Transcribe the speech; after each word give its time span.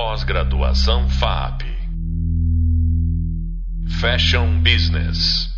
Pós-graduação 0.00 1.08
FAP. 1.08 1.62
Fashion 4.00 4.62
Business. 4.62 5.48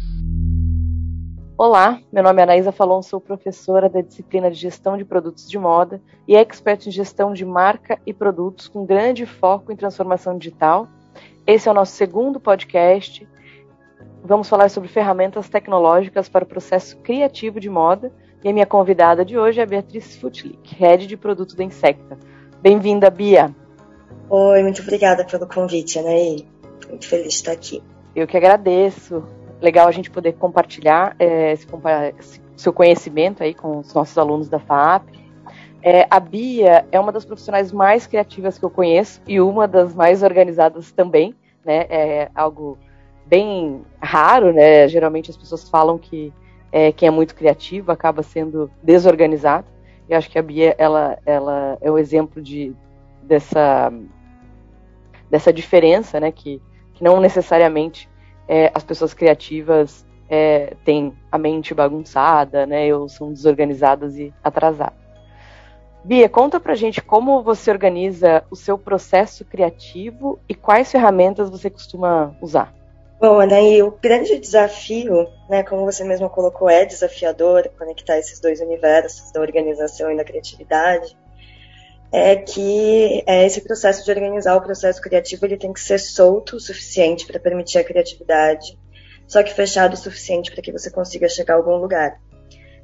Olá, 1.58 2.00
meu 2.10 2.22
nome 2.22 2.40
é 2.40 2.44
Anaísa 2.44 2.72
Falon, 2.72 3.02
sou 3.02 3.20
professora 3.20 3.86
da 3.86 4.00
disciplina 4.00 4.50
de 4.50 4.56
Gestão 4.56 4.96
de 4.96 5.04
Produtos 5.04 5.46
de 5.46 5.58
Moda 5.58 6.00
e 6.26 6.34
expert 6.34 6.86
em 6.86 6.90
gestão 6.90 7.34
de 7.34 7.44
marca 7.44 8.00
e 8.06 8.14
produtos 8.14 8.66
com 8.66 8.86
grande 8.86 9.26
foco 9.26 9.70
em 9.70 9.76
transformação 9.76 10.38
digital. 10.38 10.88
Esse 11.46 11.68
é 11.68 11.72
o 11.72 11.74
nosso 11.74 11.92
segundo 11.92 12.40
podcast. 12.40 13.28
Vamos 14.24 14.48
falar 14.48 14.70
sobre 14.70 14.88
ferramentas 14.88 15.50
tecnológicas 15.50 16.30
para 16.30 16.44
o 16.44 16.48
processo 16.48 16.96
criativo 17.02 17.60
de 17.60 17.68
moda 17.68 18.10
e 18.42 18.48
a 18.48 18.52
minha 18.54 18.64
convidada 18.64 19.22
de 19.22 19.36
hoje 19.36 19.60
é 19.60 19.66
Beatriz 19.66 20.16
Futlik, 20.16 20.74
Head 20.76 21.06
de 21.06 21.18
Produto 21.18 21.54
da 21.54 21.62
Insecta. 21.62 22.18
Bem-vinda, 22.62 23.10
Bia! 23.10 23.54
Oi, 24.32 24.62
muito 24.62 24.80
obrigada 24.82 25.24
pelo 25.24 25.44
convite, 25.44 25.98
Anaí. 25.98 26.46
Muito 26.88 27.04
feliz 27.08 27.30
de 27.30 27.34
estar 27.34 27.50
aqui. 27.50 27.82
Eu 28.14 28.28
que 28.28 28.36
agradeço 28.36 29.24
legal 29.60 29.88
a 29.88 29.90
gente 29.90 30.08
poder 30.08 30.34
compartilhar 30.34 31.16
é, 31.18 31.52
esse, 31.52 31.66
seu 32.56 32.72
conhecimento 32.72 33.42
aí 33.42 33.52
com 33.52 33.78
os 33.78 33.92
nossos 33.92 34.16
alunos 34.16 34.48
da 34.48 34.60
FAP. 34.60 35.08
É, 35.82 36.06
a 36.08 36.20
Bia 36.20 36.86
é 36.92 37.00
uma 37.00 37.10
das 37.10 37.24
profissionais 37.24 37.72
mais 37.72 38.06
criativas 38.06 38.56
que 38.56 38.64
eu 38.64 38.70
conheço 38.70 39.20
e 39.26 39.40
uma 39.40 39.66
das 39.66 39.92
mais 39.96 40.22
organizadas 40.22 40.92
também, 40.92 41.34
né? 41.64 41.86
É 41.90 42.30
algo 42.32 42.78
bem 43.26 43.82
raro, 44.00 44.52
né? 44.52 44.86
Geralmente 44.86 45.30
as 45.30 45.36
pessoas 45.36 45.68
falam 45.68 45.98
que 45.98 46.32
é, 46.70 46.92
quem 46.92 47.08
é 47.08 47.10
muito 47.10 47.34
criativo 47.34 47.90
acaba 47.90 48.22
sendo 48.22 48.70
desorganizado. 48.80 49.66
Eu 50.08 50.16
acho 50.16 50.30
que 50.30 50.38
a 50.38 50.42
Bia 50.42 50.76
ela, 50.78 51.18
ela 51.26 51.76
é 51.80 51.90
o 51.90 51.98
exemplo 51.98 52.40
de 52.40 52.72
dessa 53.22 53.92
dessa 55.30 55.52
diferença, 55.52 56.18
né? 56.18 56.32
Que, 56.32 56.60
que 56.94 57.04
não 57.04 57.20
necessariamente 57.20 58.08
é, 58.48 58.70
as 58.74 58.82
pessoas 58.82 59.14
criativas 59.14 60.04
é, 60.28 60.74
têm 60.84 61.16
a 61.30 61.38
mente 61.38 61.72
bagunçada, 61.72 62.66
né? 62.66 62.94
Ou 62.94 63.08
são 63.08 63.32
desorganizadas 63.32 64.16
e 64.18 64.32
atrasadas. 64.42 65.00
Bia, 66.02 66.28
conta 66.28 66.58
pra 66.58 66.74
gente 66.74 67.02
como 67.02 67.42
você 67.42 67.70
organiza 67.70 68.42
o 68.50 68.56
seu 68.56 68.78
processo 68.78 69.44
criativo 69.44 70.38
e 70.48 70.54
quais 70.54 70.90
ferramentas 70.90 71.50
você 71.50 71.68
costuma 71.68 72.34
usar. 72.40 72.74
Bom, 73.20 73.38
Anaí, 73.38 73.82
o 73.82 73.90
grande 73.90 74.38
desafio, 74.38 75.28
né, 75.46 75.62
como 75.62 75.84
você 75.84 76.02
mesmo 76.02 76.30
colocou, 76.30 76.70
é 76.70 76.86
desafiador 76.86 77.68
conectar 77.78 78.16
esses 78.16 78.40
dois 78.40 78.62
universos 78.62 79.30
da 79.30 79.42
organização 79.42 80.10
e 80.10 80.16
da 80.16 80.24
criatividade, 80.24 81.14
é 82.12 82.36
que 82.36 83.22
é, 83.26 83.46
esse 83.46 83.60
processo 83.60 84.04
de 84.04 84.10
organizar 84.10 84.56
o 84.56 84.60
processo 84.60 85.00
criativo 85.00 85.46
ele 85.46 85.56
tem 85.56 85.72
que 85.72 85.80
ser 85.80 85.98
solto 85.98 86.56
o 86.56 86.60
suficiente 86.60 87.26
para 87.26 87.38
permitir 87.38 87.78
a 87.78 87.84
criatividade, 87.84 88.78
só 89.26 89.42
que 89.42 89.54
fechado 89.54 89.94
o 89.94 89.96
suficiente 89.96 90.50
para 90.50 90.62
que 90.62 90.72
você 90.72 90.90
consiga 90.90 91.28
chegar 91.28 91.54
a 91.54 91.56
algum 91.56 91.76
lugar. 91.76 92.20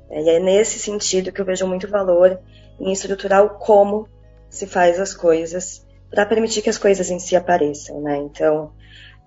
É, 0.08 0.22
e 0.22 0.28
é 0.28 0.38
nesse 0.38 0.78
sentido 0.78 1.32
que 1.32 1.40
eu 1.40 1.44
vejo 1.44 1.66
muito 1.66 1.88
valor 1.88 2.40
em 2.78 2.92
estruturar 2.92 3.44
o 3.44 3.58
como 3.58 4.08
se 4.48 4.66
faz 4.66 5.00
as 5.00 5.12
coisas 5.12 5.84
para 6.08 6.24
permitir 6.24 6.62
que 6.62 6.70
as 6.70 6.78
coisas 6.78 7.10
em 7.10 7.18
si 7.18 7.34
apareçam, 7.34 8.00
né? 8.00 8.16
Então, 8.18 8.72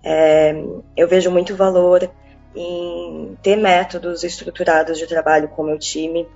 é, 0.02 0.54
eu 0.96 1.06
vejo 1.06 1.30
muito 1.30 1.54
valor 1.54 2.10
em 2.54 3.36
ter 3.42 3.56
métodos 3.56 4.24
estruturados 4.24 4.98
de 4.98 5.06
trabalho 5.06 5.48
com 5.48 5.62
o 5.62 5.66
meu 5.66 5.78
time, 5.78 6.26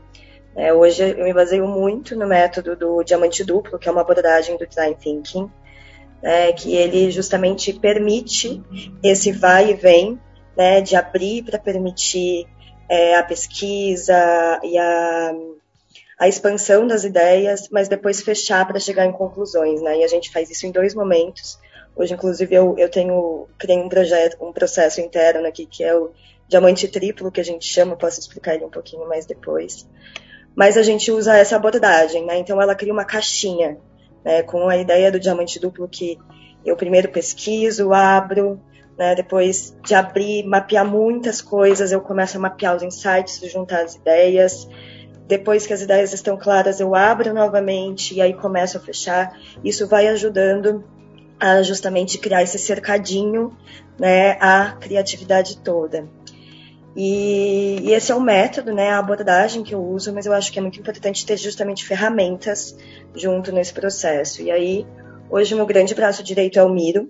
é, 0.56 0.72
hoje 0.72 1.02
eu 1.02 1.24
me 1.24 1.32
baseio 1.32 1.66
muito 1.66 2.16
no 2.16 2.26
método 2.26 2.76
do 2.76 3.02
diamante 3.02 3.42
duplo, 3.42 3.78
que 3.78 3.88
é 3.88 3.92
uma 3.92 4.02
abordagem 4.02 4.56
do 4.56 4.66
design 4.66 4.94
thinking, 4.94 5.50
né, 6.22 6.52
que 6.52 6.74
ele 6.74 7.10
justamente 7.10 7.72
permite 7.72 8.62
esse 9.02 9.32
vai 9.32 9.70
e 9.70 9.74
vem, 9.74 10.18
né, 10.56 10.80
de 10.80 10.94
abrir 10.94 11.42
para 11.42 11.58
permitir 11.58 12.46
é, 12.88 13.16
a 13.16 13.22
pesquisa 13.24 14.60
e 14.62 14.78
a, 14.78 15.32
a 16.18 16.28
expansão 16.28 16.86
das 16.86 17.02
ideias, 17.02 17.68
mas 17.70 17.88
depois 17.88 18.22
fechar 18.22 18.64
para 18.66 18.78
chegar 18.78 19.06
em 19.06 19.12
conclusões, 19.12 19.82
né? 19.82 19.98
E 19.98 20.04
a 20.04 20.08
gente 20.08 20.30
faz 20.30 20.50
isso 20.50 20.66
em 20.66 20.70
dois 20.70 20.94
momentos. 20.94 21.58
Hoje, 21.96 22.14
inclusive, 22.14 22.54
eu, 22.54 22.74
eu 22.78 22.88
tenho 22.88 23.48
criei 23.58 23.78
um 23.78 23.88
projeto, 23.88 24.36
um 24.44 24.52
processo 24.52 25.00
interno 25.00 25.46
aqui 25.46 25.66
que 25.66 25.82
é 25.82 25.96
o 25.96 26.12
diamante 26.46 26.86
triplo 26.88 27.32
que 27.32 27.40
a 27.40 27.44
gente 27.44 27.66
chama. 27.66 27.96
Posso 27.96 28.20
explicar 28.20 28.54
ele 28.54 28.64
um 28.64 28.70
pouquinho 28.70 29.08
mais 29.08 29.26
depois 29.26 29.86
mas 30.56 30.76
a 30.76 30.82
gente 30.82 31.10
usa 31.10 31.36
essa 31.36 31.56
abordagem, 31.56 32.24
né? 32.24 32.38
Então 32.38 32.60
ela 32.60 32.74
cria 32.74 32.92
uma 32.92 33.04
caixinha, 33.04 33.78
né? 34.24 34.42
Com 34.42 34.68
a 34.68 34.76
ideia 34.76 35.10
do 35.10 35.20
diamante 35.20 35.58
duplo 35.58 35.88
que 35.88 36.18
eu 36.64 36.76
primeiro 36.76 37.08
pesquiso, 37.10 37.92
abro, 37.92 38.60
né? 38.96 39.14
Depois 39.14 39.76
de 39.84 39.94
abrir, 39.94 40.44
mapear 40.44 40.86
muitas 40.86 41.40
coisas, 41.42 41.92
eu 41.92 42.00
começo 42.00 42.36
a 42.36 42.40
mapear 42.40 42.76
os 42.76 42.82
insights, 42.82 43.40
juntar 43.50 43.82
as 43.82 43.96
ideias. 43.96 44.68
Depois 45.26 45.66
que 45.66 45.72
as 45.72 45.80
ideias 45.80 46.12
estão 46.12 46.36
claras, 46.36 46.80
eu 46.80 46.94
abro 46.94 47.32
novamente 47.32 48.14
e 48.14 48.20
aí 48.20 48.34
começo 48.34 48.76
a 48.76 48.80
fechar. 48.80 49.38
Isso 49.64 49.86
vai 49.86 50.06
ajudando 50.08 50.84
a 51.40 51.62
justamente 51.62 52.18
criar 52.18 52.42
esse 52.42 52.58
cercadinho, 52.58 53.56
né? 53.98 54.32
A 54.40 54.72
criatividade 54.72 55.58
toda. 55.58 56.08
E, 56.96 57.80
e, 57.82 57.92
esse 57.92 58.12
é 58.12 58.14
o 58.14 58.20
método, 58.20 58.72
né, 58.72 58.90
a 58.90 58.98
abordagem 58.98 59.64
que 59.64 59.74
eu 59.74 59.84
uso, 59.84 60.12
mas 60.14 60.26
eu 60.26 60.32
acho 60.32 60.52
que 60.52 60.58
é 60.58 60.62
muito 60.62 60.78
importante 60.78 61.26
ter 61.26 61.36
justamente 61.36 61.84
ferramentas 61.84 62.76
junto 63.14 63.50
nesse 63.50 63.72
processo. 63.72 64.42
E 64.42 64.50
aí, 64.50 64.86
hoje 65.28 65.54
o 65.54 65.56
meu 65.56 65.66
grande 65.66 65.94
braço 65.94 66.22
direito 66.22 66.58
é 66.58 66.62
o 66.62 66.68
Miro. 66.68 67.08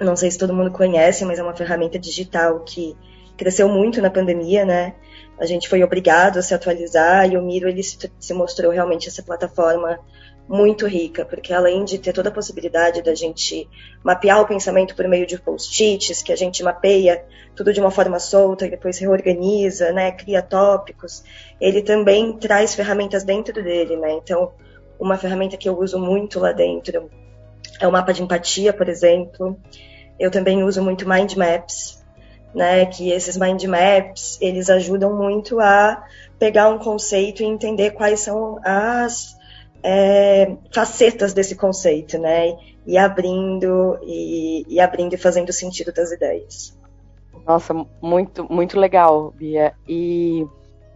Não 0.00 0.14
sei 0.14 0.30
se 0.30 0.38
todo 0.38 0.54
mundo 0.54 0.70
conhece, 0.70 1.24
mas 1.24 1.38
é 1.38 1.42
uma 1.42 1.54
ferramenta 1.54 1.98
digital 1.98 2.60
que 2.60 2.96
cresceu 3.36 3.68
muito 3.68 4.00
na 4.00 4.10
pandemia, 4.10 4.64
né? 4.64 4.94
A 5.38 5.46
gente 5.46 5.68
foi 5.68 5.82
obrigado 5.82 6.38
a 6.38 6.42
se 6.42 6.54
atualizar 6.54 7.30
e 7.30 7.36
o 7.36 7.42
Miro 7.42 7.68
ele 7.68 7.82
se 7.82 8.34
mostrou 8.34 8.70
realmente 8.70 9.08
essa 9.08 9.22
plataforma 9.22 9.98
muito 10.48 10.86
rica, 10.86 11.24
porque 11.24 11.52
além 11.52 11.84
de 11.84 11.98
ter 11.98 12.12
toda 12.12 12.28
a 12.28 12.32
possibilidade 12.32 13.02
da 13.02 13.14
gente 13.14 13.68
mapear 14.02 14.40
o 14.40 14.46
pensamento 14.46 14.94
por 14.94 15.06
meio 15.08 15.26
de 15.26 15.38
post-its, 15.38 16.22
que 16.22 16.32
a 16.32 16.36
gente 16.36 16.62
mapeia 16.62 17.24
tudo 17.54 17.72
de 17.72 17.80
uma 17.80 17.90
forma 17.90 18.18
solta 18.18 18.66
e 18.66 18.70
depois 18.70 18.98
reorganiza, 18.98 19.92
né, 19.92 20.10
cria 20.12 20.42
tópicos, 20.42 21.22
ele 21.60 21.82
também 21.82 22.32
traz 22.34 22.74
ferramentas 22.74 23.24
dentro 23.24 23.62
dele, 23.62 23.96
né? 23.96 24.12
Então, 24.12 24.52
uma 24.98 25.16
ferramenta 25.16 25.56
que 25.56 25.68
eu 25.68 25.78
uso 25.78 25.98
muito 25.98 26.38
lá 26.38 26.52
dentro 26.52 27.10
é 27.80 27.86
o 27.86 27.92
mapa 27.92 28.12
de 28.12 28.22
empatia, 28.22 28.72
por 28.72 28.88
exemplo. 28.88 29.58
Eu 30.18 30.30
também 30.30 30.62
uso 30.62 30.82
muito 30.82 31.08
mind 31.08 31.34
maps, 31.34 32.04
né, 32.54 32.86
que 32.86 33.10
esses 33.10 33.36
mind 33.36 33.64
maps, 33.64 34.38
eles 34.40 34.68
ajudam 34.68 35.16
muito 35.16 35.58
a 35.60 36.04
pegar 36.38 36.68
um 36.68 36.78
conceito 36.78 37.42
e 37.42 37.46
entender 37.46 37.92
quais 37.92 38.20
são 38.20 38.58
as 38.62 39.36
é, 39.82 40.56
facetas 40.72 41.32
desse 41.32 41.56
conceito, 41.56 42.18
né? 42.18 42.56
E 42.86 42.96
abrindo 42.96 43.98
e, 44.02 44.64
e, 44.68 44.80
abrindo 44.80 45.14
e 45.14 45.18
fazendo 45.18 45.52
sentido 45.52 45.92
das 45.92 46.12
ideias. 46.12 46.78
Nossa, 47.46 47.74
muito 48.00 48.46
muito 48.52 48.78
legal, 48.78 49.32
Bia. 49.36 49.74
E, 49.88 50.46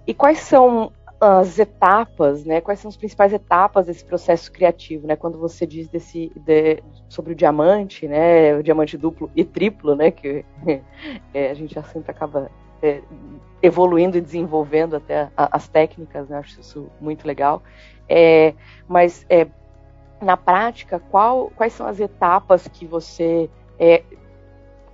e 0.07 0.15
quais 0.15 0.39
são 0.39 0.93
as 1.21 1.59
etapas, 1.59 2.45
né? 2.45 2.61
Quais 2.61 2.79
são 2.79 2.89
as 2.89 2.97
principais 2.97 3.33
etapas 3.33 3.87
desse 3.87 4.05
processo 4.05 4.53
criativo, 4.53 5.07
né? 5.07 5.17
Quando 5.17 5.39
você 5.39 5.67
diz 5.67 5.89
desse 5.89 6.31
de, 6.37 6.83
sobre 7.09 7.33
o 7.33 7.37
diamante, 7.37 8.07
né? 8.07 8.55
O 8.55 8.63
diamante 8.63 8.97
duplo 8.97 9.31
e 9.35 9.45
triplo, 9.45 9.97
né? 9.97 10.11
Que 10.11 10.45
é, 11.33 11.51
a 11.51 11.55
gente 11.55 11.75
já 11.75 11.83
sempre 11.83 12.11
acaba 12.11 12.51
é, 12.83 13.01
evoluindo 13.63 14.19
e 14.19 14.21
desenvolvendo 14.21 14.97
até 14.97 15.31
a, 15.37 15.57
as 15.57 15.69
técnicas, 15.69 16.29
né? 16.29 16.39
Acho 16.39 16.61
isso 16.61 16.89
muito 17.01 17.27
legal. 17.27 17.63
É, 18.09 18.55
mas 18.89 19.27
é, 19.29 19.47
na 20.21 20.37
prática, 20.37 21.01
qual, 21.11 21.51
quais 21.57 21.73
são 21.73 21.87
as 21.87 22.01
etapas 22.01 22.67
que 22.69 22.87
você 22.87 23.51
é, 23.79 24.03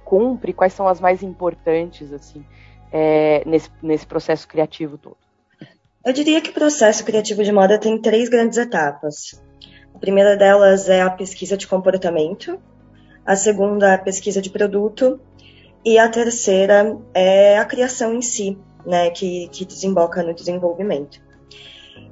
cumpre? 0.04 0.52
Quais 0.52 0.72
são 0.72 0.88
as 0.88 1.00
mais 1.00 1.22
importantes 1.22 2.12
assim 2.12 2.44
é, 2.92 3.42
nesse, 3.46 3.70
nesse 3.82 4.06
processo 4.06 4.46
criativo 4.48 4.98
todo? 4.98 5.16
Eu 6.04 6.12
diria 6.12 6.40
que 6.40 6.50
o 6.50 6.54
processo 6.54 7.04
criativo 7.04 7.44
de 7.44 7.52
moda 7.52 7.78
tem 7.78 8.00
três 8.00 8.28
grandes 8.28 8.58
etapas. 8.58 9.40
A 9.94 9.98
primeira 9.98 10.36
delas 10.36 10.88
é 10.88 11.00
a 11.00 11.10
pesquisa 11.10 11.56
de 11.56 11.68
comportamento, 11.68 12.60
a 13.24 13.36
segunda 13.36 13.90
é 13.90 13.94
a 13.94 13.98
pesquisa 13.98 14.42
de 14.42 14.50
produto 14.50 15.20
e 15.84 15.98
a 15.98 16.08
terceira 16.08 16.98
é 17.14 17.56
a 17.56 17.64
criação 17.64 18.14
em 18.14 18.22
si, 18.22 18.58
né, 18.84 19.10
que, 19.10 19.48
que 19.48 19.64
desemboca 19.64 20.22
no 20.22 20.34
desenvolvimento. 20.34 21.20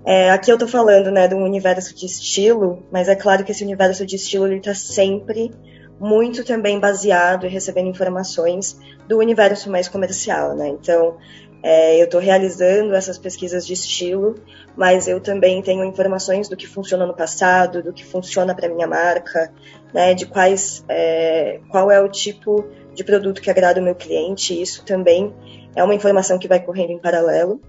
É, 0.04 0.30
aqui 0.30 0.50
eu 0.50 0.56
estou 0.56 0.68
falando 0.68 1.10
né, 1.10 1.28
de 1.28 1.34
um 1.34 1.44
universo 1.44 1.94
de 1.94 2.06
estilo, 2.06 2.82
mas 2.90 3.08
é 3.08 3.14
claro 3.14 3.44
que 3.44 3.52
esse 3.52 3.62
universo 3.62 4.06
de 4.06 4.16
estilo 4.16 4.52
está 4.52 4.74
sempre 4.74 5.50
muito 5.98 6.42
também 6.44 6.80
baseado 6.80 7.46
e 7.46 7.48
recebendo 7.48 7.88
informações 7.88 8.78
do 9.06 9.18
universo 9.18 9.70
mais 9.70 9.88
comercial, 9.88 10.54
né? 10.56 10.68
Então, 10.68 11.16
É, 11.62 12.00
eu 12.00 12.06
estou 12.06 12.22
realizando 12.22 12.94
essas 12.94 13.18
pesquisas 13.18 13.66
de 13.66 13.74
estilo, 13.74 14.34
mas 14.74 15.06
eu 15.06 15.20
também 15.20 15.60
tenho 15.60 15.84
informações 15.84 16.48
do 16.48 16.56
que 16.56 16.66
funcionou 16.66 17.06
no 17.06 17.14
passado, 17.14 17.82
do 17.82 17.92
que 17.92 18.02
funciona 18.02 18.54
para 18.54 18.66
minha 18.66 18.86
marca, 18.86 19.52
né, 19.92 20.14
de 20.14 20.24
quais, 20.24 20.82
é, 20.88 21.60
qual 21.70 21.90
é 21.90 22.00
o 22.00 22.08
tipo 22.08 22.64
de 22.94 23.04
produto 23.04 23.42
que 23.42 23.50
agrada 23.50 23.78
o 23.78 23.84
meu 23.84 23.94
cliente. 23.94 24.58
Isso 24.58 24.86
também 24.86 25.34
é 25.76 25.84
uma 25.84 25.94
informação 25.94 26.38
que 26.38 26.48
vai 26.48 26.60
correndo 26.60 26.92
em 26.92 26.98
paralelo. 26.98 27.60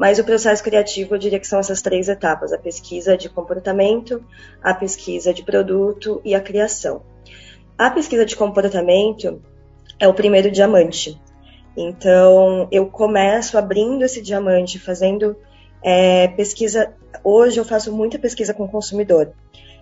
Mas 0.00 0.18
o 0.18 0.24
processo 0.24 0.64
criativo, 0.64 1.14
eu 1.14 1.18
diria 1.18 1.38
que 1.38 1.46
são 1.46 1.58
essas 1.58 1.82
três 1.82 2.08
etapas: 2.08 2.54
a 2.54 2.58
pesquisa 2.58 3.18
de 3.18 3.28
comportamento, 3.28 4.24
a 4.62 4.72
pesquisa 4.72 5.34
de 5.34 5.42
produto 5.42 6.22
e 6.24 6.34
a 6.34 6.40
criação. 6.40 7.02
A 7.76 7.90
pesquisa 7.90 8.24
de 8.24 8.34
comportamento 8.34 9.42
é 9.98 10.08
o 10.08 10.14
primeiro 10.14 10.50
diamante. 10.50 11.20
Então, 11.76 12.66
eu 12.72 12.86
começo 12.86 13.58
abrindo 13.58 14.02
esse 14.02 14.22
diamante, 14.22 14.78
fazendo 14.78 15.36
é, 15.84 16.28
pesquisa. 16.28 16.94
Hoje 17.22 17.60
eu 17.60 17.64
faço 17.66 17.92
muita 17.92 18.18
pesquisa 18.18 18.54
com 18.54 18.64
o 18.64 18.70
consumidor. 18.70 19.34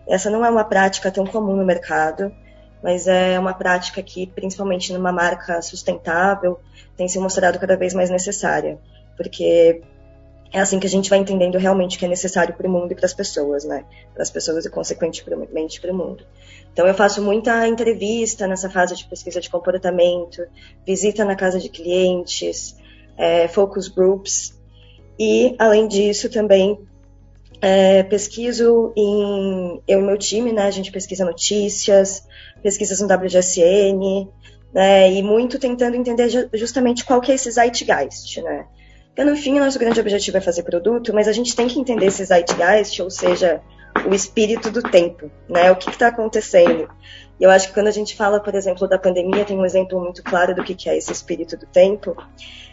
Essa 0.09 0.31
não 0.31 0.45
é 0.45 0.51
uma 0.51 0.65
prática 0.65 1.13
tão 1.13 1.25
comum 1.25 1.55
no 1.55 1.65
mercado, 1.65 2.35
mas 2.83 3.07
é 3.07 3.39
uma 3.39 3.55
prática 3.55 4.03
que, 4.03 4.27
principalmente 4.27 4.93
numa 4.93 5.13
marca 5.13 5.63
sustentável, 5.63 6.59
tem 6.97 7.07
se 7.07 7.21
mostrado 7.21 7.57
cada 7.61 7.77
vez 7.77 7.95
mais 7.95 8.11
necessária, 8.11 8.81
porque 9.17 9.81
é 10.53 10.61
assim 10.61 10.79
que 10.79 10.87
a 10.87 10.91
gente 10.91 11.11
vai 11.11 11.19
entendendo 11.19 11.59
realmente 11.59 11.97
o 11.97 11.99
que 11.99 12.07
é 12.07 12.09
necessário 12.09 12.55
para 12.55 12.67
o 12.67 12.71
mundo 12.71 12.93
e 12.93 12.95
para 12.95 13.07
as 13.07 13.13
pessoas, 13.13 13.65
né? 13.65 13.85
Para 14.15 14.23
as 14.23 14.31
pessoas 14.31 14.65
e, 14.65 14.71
consequentemente, 14.71 15.81
para 15.81 15.93
o 15.93 15.97
mundo. 15.97 16.25
Então, 16.73 16.87
eu 16.87 16.95
faço 16.95 17.23
muita 17.23 17.67
entrevista 17.69 18.47
nessa 18.47 18.71
fase 18.71 18.97
de 18.97 19.05
pesquisa 19.07 19.41
de 19.41 19.51
comportamento, 19.51 20.47
visita 20.87 21.25
na 21.25 21.37
casa 21.37 21.59
de 21.59 21.69
clientes, 21.69 22.77
é, 23.17 23.47
focus 23.49 23.89
groups, 23.89 24.59
e, 25.19 25.55
além 25.59 25.89
disso, 25.89 26.31
também 26.31 26.79
é, 27.61 28.03
pesquiso 28.05 28.93
em. 28.97 29.83
Eu 29.87 30.01
e 30.01 30.03
meu 30.03 30.17
time, 30.17 30.53
né? 30.53 30.63
A 30.63 30.71
gente 30.71 30.93
pesquisa 30.93 31.25
notícias, 31.25 32.25
pesquisas 32.63 33.01
no 33.01 33.13
WGSN, 33.13 34.29
né? 34.73 35.13
E 35.13 35.23
muito 35.23 35.59
tentando 35.59 35.97
entender 35.97 36.49
justamente 36.55 37.05
qual 37.05 37.21
que 37.21 37.33
é 37.33 37.35
esse 37.35 37.51
zeitgeist, 37.51 38.41
né? 38.43 38.67
Fim, 39.37 39.59
o 39.59 39.65
nosso 39.65 39.79
grande 39.79 39.99
objetivo 39.99 40.37
é 40.37 40.41
fazer 40.41 40.63
produto, 40.63 41.13
mas 41.13 41.27
a 41.27 41.33
gente 41.33 41.57
tem 41.57 41.67
que 41.67 41.81
entender 41.81 42.07
esse 42.07 42.25
zeitgeist, 42.25 43.03
ou 43.03 43.11
seja, 43.11 43.61
o 44.07 44.15
espírito 44.15 44.71
do 44.71 44.81
tempo, 44.81 45.29
né? 45.49 45.73
O 45.73 45.77
que 45.77 45.91
está 45.91 46.07
acontecendo. 46.07 46.89
E 47.41 47.43
eu 47.43 47.51
acho 47.51 47.69
que 47.69 47.75
quando 47.75 47.89
a 47.89 47.93
gente 47.93 48.15
fala, 48.15 48.39
por 48.39 48.55
exemplo, 48.55 48.87
da 48.87 48.97
pandemia, 48.97 49.45
tem 49.45 49.59
um 49.59 49.65
exemplo 49.65 50.01
muito 50.01 50.23
claro 50.23 50.55
do 50.55 50.63
que, 50.63 50.89
é 50.89 50.97
esse 50.97 51.13
espírito 51.13 51.57
do 51.57 51.67
tempo, 51.67 52.17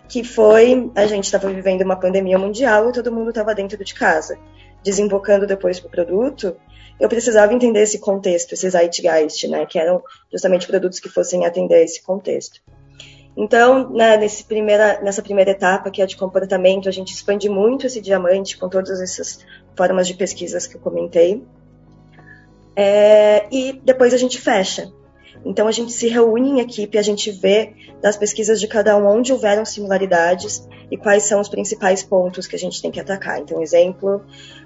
que 0.07 0.23
foi 0.23 0.91
a 0.95 1.07
gente 1.07 1.23
estava 1.23 1.49
vivendo 1.49 1.81
uma 1.81 1.99
pandemia 1.99 2.37
mundial 2.37 2.89
e 2.89 2.93
todo 2.93 3.11
mundo 3.11 3.29
estava 3.29 3.55
dentro 3.55 3.83
de 3.83 3.93
casa. 3.95 4.37
Desembocando 4.83 5.47
depois 5.47 5.79
para 5.79 5.87
o 5.87 5.91
produto, 5.91 6.55
eu 6.99 7.09
precisava 7.09 7.53
entender 7.53 7.81
esse 7.81 7.97
contexto, 7.97 8.53
esse 8.53 8.69
zeitgeist, 8.69 9.47
né? 9.47 9.65
Que 9.65 9.79
eram 9.79 10.01
justamente 10.31 10.67
produtos 10.67 10.99
que 10.99 11.09
fossem 11.09 11.43
atender 11.43 11.83
esse 11.83 12.03
contexto. 12.03 12.61
Então, 13.37 13.89
né, 13.89 14.17
primeira, 14.47 15.01
nessa 15.01 15.21
primeira 15.21 15.51
etapa, 15.51 15.91
que 15.91 16.01
é 16.01 16.05
de 16.05 16.15
comportamento, 16.15 16.87
a 16.87 16.91
gente 16.91 17.13
expande 17.13 17.49
muito 17.49 17.85
esse 17.85 17.99
diamante 17.99 18.57
com 18.57 18.69
todas 18.69 19.01
essas 19.01 19.39
formas 19.75 20.07
de 20.07 20.13
pesquisas 20.13 20.65
que 20.65 20.75
eu 20.75 20.79
comentei. 20.79 21.43
É, 22.75 23.45
e 23.51 23.73
depois 23.83 24.13
a 24.13 24.17
gente 24.17 24.39
fecha. 24.39 24.91
Então, 25.43 25.67
a 25.67 25.71
gente 25.71 25.91
se 25.91 26.07
reúne 26.07 26.49
em 26.49 26.59
equipe, 26.59 26.97
a 26.97 27.01
gente 27.01 27.29
vê 27.29 27.73
das 28.01 28.15
pesquisas 28.15 28.59
de 28.59 28.67
cada 28.67 28.97
um 28.97 29.05
onde 29.05 29.33
houveram 29.33 29.65
similaridades 29.65 30.67
e 30.89 30.97
quais 30.97 31.23
são 31.23 31.41
os 31.41 31.49
principais 31.49 32.01
pontos 32.01 32.47
que 32.47 32.55
a 32.55 32.59
gente 32.59 32.81
tem 32.81 32.89
que 32.89 32.99
atacar. 32.99 33.39
Então, 33.39 33.61
exemplo, 33.61 34.23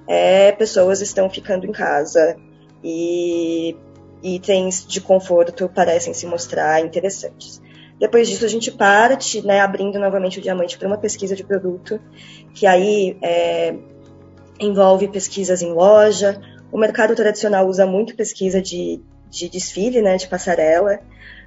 é, 0.08 0.52
pessoas 0.52 1.02
estão 1.02 1.30
ficando 1.30 1.66
em 1.66 1.72
casa 1.72 2.38
e 2.84 3.76
itens 4.22 4.86
de 4.86 5.02
conforto 5.02 5.68
parecem 5.70 6.14
se 6.14 6.26
mostrar 6.26 6.82
interessantes. 6.82 7.62
Depois 8.00 8.30
disso, 8.30 8.46
a 8.46 8.48
gente 8.48 8.72
parte, 8.72 9.46
né, 9.46 9.60
abrindo 9.60 10.00
novamente 10.00 10.40
o 10.40 10.42
diamante 10.42 10.78
para 10.78 10.88
uma 10.88 10.98
pesquisa 10.98 11.36
de 11.36 11.44
produto, 11.44 12.00
que 12.54 12.66
aí 12.66 13.18
é, 13.22 13.76
envolve 14.60 15.10
pesquisas 15.10 15.62
em 15.62 15.74
loja. 15.74 16.40
O 16.72 16.78
mercado 16.78 17.14
tradicional 17.14 17.68
usa 17.68 17.86
muito 17.86 18.16
pesquisa 18.16 18.62
de, 18.62 19.02
de 19.30 19.50
desfile, 19.50 20.02
né, 20.02 20.16
de 20.16 20.28
passarela. 20.28 21.00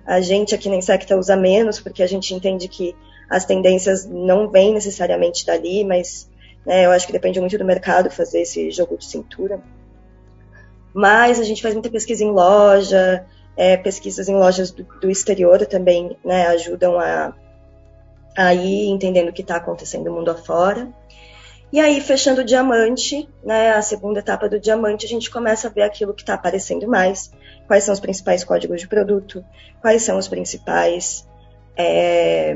A 0.04 0.20
gente 0.20 0.54
aqui 0.54 0.69
na 0.69 0.76
Insecta 0.76 1.16
usa 1.16 1.37
menos, 1.37 1.81
porque 1.81 2.02
a 2.02 2.06
gente 2.06 2.34
entende 2.34 2.69
que 2.69 2.94
as 3.31 3.46
tendências 3.46 4.05
não 4.05 4.50
vêm 4.50 4.75
necessariamente 4.75 5.46
dali, 5.46 5.84
mas 5.84 6.28
né, 6.66 6.84
eu 6.84 6.90
acho 6.90 7.06
que 7.06 7.12
depende 7.14 7.40
muito 7.40 7.56
do 7.56 7.64
mercado 7.64 8.10
fazer 8.10 8.43
esse 8.43 8.70
jogo 8.70 8.98
de 8.98 9.06
cintura. 9.06 9.58
Mas 10.93 11.40
a 11.40 11.44
gente 11.44 11.62
faz 11.62 11.72
muita 11.72 11.88
pesquisa 11.88 12.22
em 12.22 12.31
loja, 12.31 13.25
é, 13.56 13.76
pesquisas 13.76 14.28
em 14.28 14.34
lojas 14.34 14.70
do, 14.70 14.84
do 15.00 15.10
exterior 15.10 15.64
também 15.66 16.16
né, 16.25 16.46
ajudam 16.49 16.99
a, 16.99 17.34
a 18.37 18.54
ir 18.54 18.88
entendendo 18.88 19.28
o 19.28 19.32
que 19.32 19.43
está 19.43 19.56
acontecendo 19.56 20.04
no 20.04 20.16
mundo 20.16 20.31
afora. 20.31 20.88
E 21.72 21.81
aí, 21.81 22.02
fechando 22.02 22.43
o 22.43 22.44
diamante, 22.44 23.26
né, 23.43 23.70
a 23.70 23.81
segunda 23.81 24.19
etapa 24.19 24.46
do 24.46 24.60
diamante, 24.60 25.06
a 25.06 25.08
gente 25.08 25.31
começa 25.31 25.69
a 25.69 25.70
ver 25.70 25.82
aquilo 25.82 26.12
que 26.12 26.20
está 26.22 26.34
aparecendo 26.34 26.87
mais. 26.87 27.32
Quais 27.66 27.84
são 27.84 27.94
os 27.94 28.00
principais 28.00 28.44
códigos 28.44 28.81
de 28.81 28.88
produto, 28.88 29.43
quais 29.81 30.02
são 30.02 30.19
os 30.19 30.28
principais 30.28 31.26
é, 31.75 32.55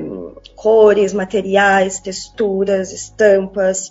cores, 0.55 1.13
materiais, 1.13 1.99
texturas, 1.99 2.93
estampas. 2.93 3.91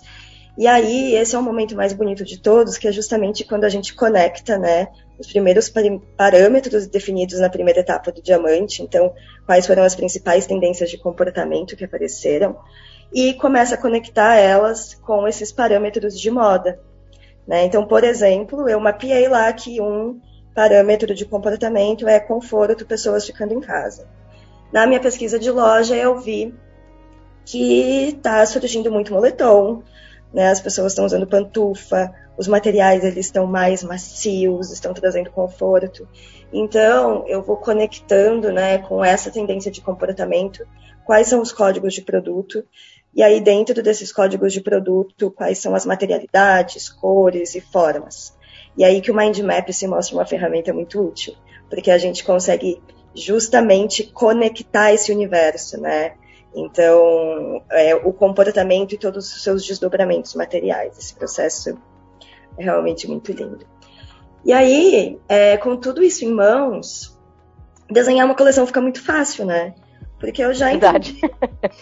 E 0.56 0.66
aí, 0.66 1.14
esse 1.14 1.34
é 1.34 1.38
o 1.38 1.42
momento 1.42 1.74
mais 1.74 1.92
bonito 1.92 2.24
de 2.24 2.38
todos, 2.38 2.78
que 2.78 2.88
é 2.88 2.92
justamente 2.92 3.44
quando 3.44 3.64
a 3.64 3.68
gente 3.68 3.94
conecta 3.94 4.56
né, 4.56 4.88
os 5.18 5.26
primeiros 5.26 5.72
parâmetros 6.16 6.86
definidos 6.86 7.40
na 7.40 7.48
primeira 7.48 7.80
etapa 7.80 8.12
do 8.12 8.22
diamante, 8.22 8.82
então 8.82 9.12
quais 9.44 9.66
foram 9.66 9.82
as 9.82 9.94
principais 9.94 10.46
tendências 10.46 10.90
de 10.90 10.98
comportamento 10.98 11.76
que 11.76 11.84
apareceram, 11.84 12.56
e 13.12 13.34
começa 13.34 13.74
a 13.74 13.78
conectar 13.78 14.34
elas 14.36 14.94
com 14.94 15.26
esses 15.26 15.52
parâmetros 15.52 16.18
de 16.20 16.30
moda. 16.30 16.78
Né? 17.46 17.64
Então, 17.64 17.86
por 17.86 18.04
exemplo, 18.04 18.68
eu 18.68 18.80
mapeei 18.80 19.28
lá 19.28 19.52
que 19.52 19.80
um 19.80 20.20
parâmetro 20.54 21.14
de 21.14 21.24
comportamento 21.24 22.08
é 22.08 22.18
conforto, 22.18 22.84
pessoas 22.86 23.24
ficando 23.24 23.54
em 23.54 23.60
casa. 23.60 24.08
Na 24.72 24.86
minha 24.86 25.00
pesquisa 25.00 25.38
de 25.38 25.50
loja, 25.50 25.94
eu 25.94 26.18
vi 26.18 26.54
que 27.44 28.08
está 28.08 28.44
surgindo 28.44 28.90
muito 28.90 29.12
moletom, 29.12 29.82
né? 30.32 30.48
as 30.48 30.60
pessoas 30.60 30.92
estão 30.92 31.04
usando 31.04 31.26
pantufa, 31.26 32.12
os 32.36 32.46
materiais 32.46 33.02
eles 33.02 33.26
estão 33.26 33.46
mais 33.46 33.82
macios, 33.82 34.70
estão 34.70 34.92
trazendo 34.92 35.30
conforto. 35.30 36.08
Então, 36.52 37.24
eu 37.26 37.42
vou 37.42 37.56
conectando 37.56 38.52
né, 38.52 38.78
com 38.78 39.04
essa 39.04 39.30
tendência 39.30 39.70
de 39.70 39.80
comportamento, 39.80 40.66
quais 41.04 41.28
são 41.28 41.40
os 41.40 41.52
códigos 41.52 41.94
de 41.94 42.02
produto, 42.02 42.64
e 43.14 43.22
aí 43.22 43.40
dentro 43.40 43.82
desses 43.82 44.12
códigos 44.12 44.52
de 44.52 44.60
produto, 44.60 45.30
quais 45.30 45.58
são 45.58 45.74
as 45.74 45.86
materialidades, 45.86 46.88
cores 46.88 47.54
e 47.54 47.60
formas. 47.60 48.36
E 48.76 48.84
aí 48.84 49.00
que 49.00 49.10
o 49.10 49.16
Mind 49.16 49.38
Map 49.38 49.70
se 49.70 49.86
mostra 49.86 50.16
uma 50.16 50.26
ferramenta 50.26 50.72
muito 50.72 51.00
útil, 51.00 51.34
porque 51.70 51.90
a 51.90 51.96
gente 51.96 52.22
consegue 52.22 52.80
justamente 53.14 54.04
conectar 54.04 54.92
esse 54.92 55.10
universo, 55.10 55.80
né? 55.80 56.14
Então, 56.54 57.62
é, 57.70 57.94
o 57.94 58.12
comportamento 58.12 58.92
e 58.94 58.98
todos 58.98 59.34
os 59.34 59.42
seus 59.42 59.64
desdobramentos 59.64 60.34
materiais. 60.34 60.98
Esse 60.98 61.14
processo 61.14 61.78
realmente 62.58 63.08
muito 63.08 63.32
lindo. 63.32 63.66
E 64.44 64.52
aí, 64.52 65.18
é, 65.28 65.56
com 65.56 65.76
tudo 65.76 66.02
isso 66.02 66.24
em 66.24 66.32
mãos, 66.32 67.18
desenhar 67.90 68.26
uma 68.26 68.34
coleção 68.34 68.66
fica 68.66 68.80
muito 68.80 69.02
fácil, 69.02 69.44
né? 69.44 69.74
Porque 70.18 70.42
eu 70.42 70.54
já 70.54 70.70
Verdade. 70.70 71.18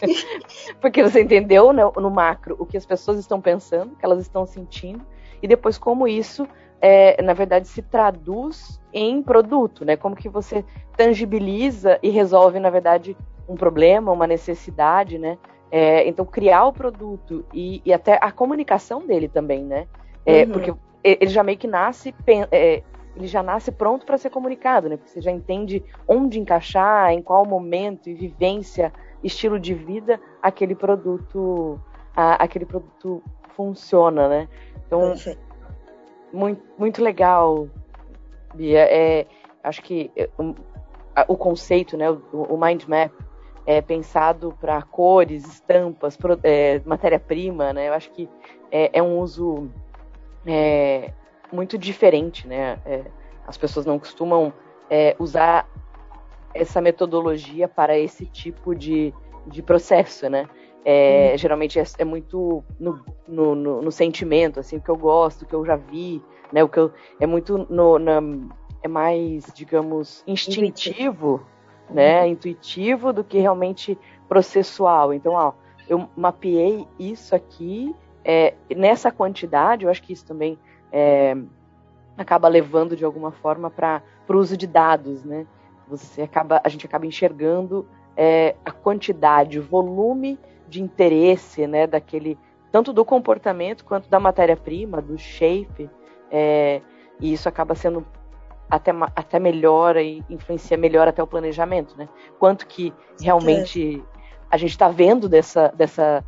Porque 0.81 1.02
você 1.02 1.23
entendeu 1.23 1.73
no, 1.73 1.93
no, 1.93 2.11
macro 2.11 2.57
o 2.59 2.66
que 2.66 2.76
as 2.76 2.85
pessoas 2.85 3.19
estão 3.19 3.40
pensando, 3.40 3.93
o 3.93 3.97
que 3.97 4.04
elas 4.04 4.21
estão 4.21 4.45
sentindo, 4.45 5.04
e 5.43 5.47
depois 5.47 5.78
como 5.78 6.09
isso, 6.09 6.49
é, 6.81 7.23
na 7.23 7.33
verdade, 7.33 7.69
se 7.69 7.81
traduz 7.81 8.81
em 8.93 9.23
produto, 9.23 9.85
né? 9.85 9.97
Como 9.97 10.16
que 10.16 10.28
você 10.28 10.64
tangibiliza 10.97 11.99
e 12.02 12.11
resolve, 12.11 12.59
na 12.59 12.71
verdade, 12.71 13.16
um 13.49 13.54
problema, 13.54 14.11
uma 14.11 14.26
necessidade, 14.26 15.19
né? 15.19 15.38
É, 15.71 16.07
então, 16.09 16.25
criar 16.25 16.66
o 16.66 16.73
produto 16.73 17.45
e, 17.52 17.83
e, 17.85 17.93
até 17.93 18.19
a 18.21 18.31
comunicação 18.31 19.07
dele 19.07 19.28
também, 19.28 19.64
né? 19.64 19.87
É, 20.26 20.45
uhum. 20.45 20.52
Porque 20.52 20.75
ele 21.02 21.31
já 21.31 21.43
meio 21.43 21.59
que 21.59 21.66
nasce, 21.66 22.14
é, 22.50 22.83
ele 23.16 23.26
já 23.26 23.43
nasce 23.43 23.71
pronto 23.71 24.04
para 24.04 24.19
ser 24.19 24.31
comunicado, 24.31 24.88
né? 24.88 24.97
Porque 24.97 25.11
você 25.11 25.21
já 25.21 25.31
entende 25.31 25.85
onde 26.09 26.40
encaixar, 26.40 27.12
em 27.12 27.23
qual 27.23 27.45
momento 27.47 28.09
e 28.09 28.14
vivência, 28.14 28.93
estilo 29.23 29.59
de 29.59 29.75
vida 29.75 30.21
aquele 30.43 30.75
produto, 30.75 31.81
a, 32.16 32.43
aquele 32.43 32.64
produto 32.64 33.23
funciona, 33.54 34.28
né? 34.28 34.49
Então, 34.87 35.14
muito, 36.33 36.62
muito 36.76 37.02
legal, 37.02 37.69
Bia. 38.54 38.81
É, 38.81 39.26
acho 39.62 39.83
que 39.83 40.11
é, 40.16 40.28
um, 40.38 40.54
a, 41.14 41.25
o 41.28 41.37
conceito, 41.37 41.97
né? 41.97 42.11
O, 42.11 42.21
o 42.33 42.59
mind 42.59 42.85
map 42.85 43.12
é, 43.66 43.81
pensado 43.81 44.57
para 44.61 44.83
cores, 44.83 45.47
estampas, 45.47 46.19
é, 46.43 46.81
matéria-prima, 46.85 47.73
né? 47.73 47.88
Eu 47.88 47.95
acho 47.95 48.11
que 48.11 48.28
é, 48.71 48.90
é 48.99 49.02
um 49.02 49.19
uso 49.19 49.71
é, 50.46 51.12
muito 51.52 51.78
diferente, 51.78 52.46
né? 52.46 52.78
É, 52.84 53.04
as 53.46 53.56
pessoas 53.56 53.86
não 53.86 53.98
costumam 53.98 54.52
é, 54.90 55.14
usar 55.18 55.68
essa 56.52 56.80
metodologia 56.80 57.68
para 57.68 57.98
esse 57.98 58.26
tipo 58.26 58.74
de, 58.74 59.12
de 59.46 59.62
processo, 59.62 60.28
né? 60.28 60.48
Hum. 60.86 61.38
Geralmente 61.38 61.78
é, 61.78 61.84
é 61.98 62.04
muito 62.04 62.62
no, 62.78 63.02
no, 63.26 63.54
no, 63.54 63.82
no, 63.82 63.92
sentimento, 63.92 64.60
assim, 64.60 64.76
o 64.76 64.80
que 64.80 64.90
eu 64.90 64.96
gosto, 64.96 65.42
o 65.42 65.46
que 65.46 65.54
eu 65.54 65.64
já 65.64 65.76
vi, 65.76 66.22
né? 66.52 66.62
O 66.62 66.68
que 66.68 66.78
eu, 66.78 66.92
é 67.18 67.26
muito 67.26 67.66
no, 67.70 67.98
na, 67.98 68.20
é 68.82 68.88
mais, 68.88 69.46
digamos, 69.54 70.22
instintivo, 70.26 71.40
né? 71.88 72.22
Uhum. 72.22 72.28
Intuitivo 72.28 73.12
do 73.12 73.24
que 73.24 73.38
realmente 73.38 73.98
processual. 74.28 75.14
Então, 75.14 75.32
ó, 75.32 75.52
eu 75.88 76.08
mapeei 76.16 76.86
isso 76.98 77.34
aqui 77.34 77.94
é, 78.25 78.54
nessa 78.75 79.11
quantidade. 79.11 79.85
Eu 79.85 79.90
acho 79.90 80.02
que 80.02 80.12
isso 80.12 80.25
também 80.25 80.59
é, 80.93 81.37
acaba 82.16 82.49
levando 82.49 82.97
de 82.97 83.04
alguma 83.04 83.33
forma 83.33 83.71
para 83.71 84.02
o 84.28 84.37
uso 84.37 84.57
de 84.57 84.66
dados, 84.66 85.25
né? 85.25 85.47
Você 85.88 86.23
acaba, 86.23 86.61
a 86.64 86.69
gente 86.69 86.87
acaba 86.87 87.07
enxergando 87.07 87.87
é, 88.16 88.57
a 88.64 88.71
quantidade, 88.71 89.59
o 89.59 89.62
volume 89.62 90.38
de 90.69 90.83
interesse, 90.83 91.66
né, 91.66 91.87
daquele 91.87 92.38
tanto 92.73 92.93
do 92.93 93.04
comportamento 93.04 93.85
quanto 93.85 94.09
da 94.09 94.19
matéria-prima, 94.19 95.00
do 95.00 95.16
shape, 95.16 95.88
é, 96.31 96.81
e 97.21 97.33
isso 97.33 97.49
acaba 97.49 97.75
sendo 97.75 98.04
até, 98.69 98.90
até 99.14 99.38
melhor 99.38 99.97
e 99.97 100.25
influencia 100.28 100.76
melhor 100.76 101.07
até 101.07 101.23
o 101.23 101.26
planejamento, 101.26 101.97
né? 101.97 102.09
Quanto 102.38 102.66
que 102.66 102.93
realmente 103.21 104.02
a 104.50 104.57
gente 104.57 104.71
está 104.71 104.88
vendo 104.88 105.28
dessa, 105.28 105.69
dessa, 105.76 106.25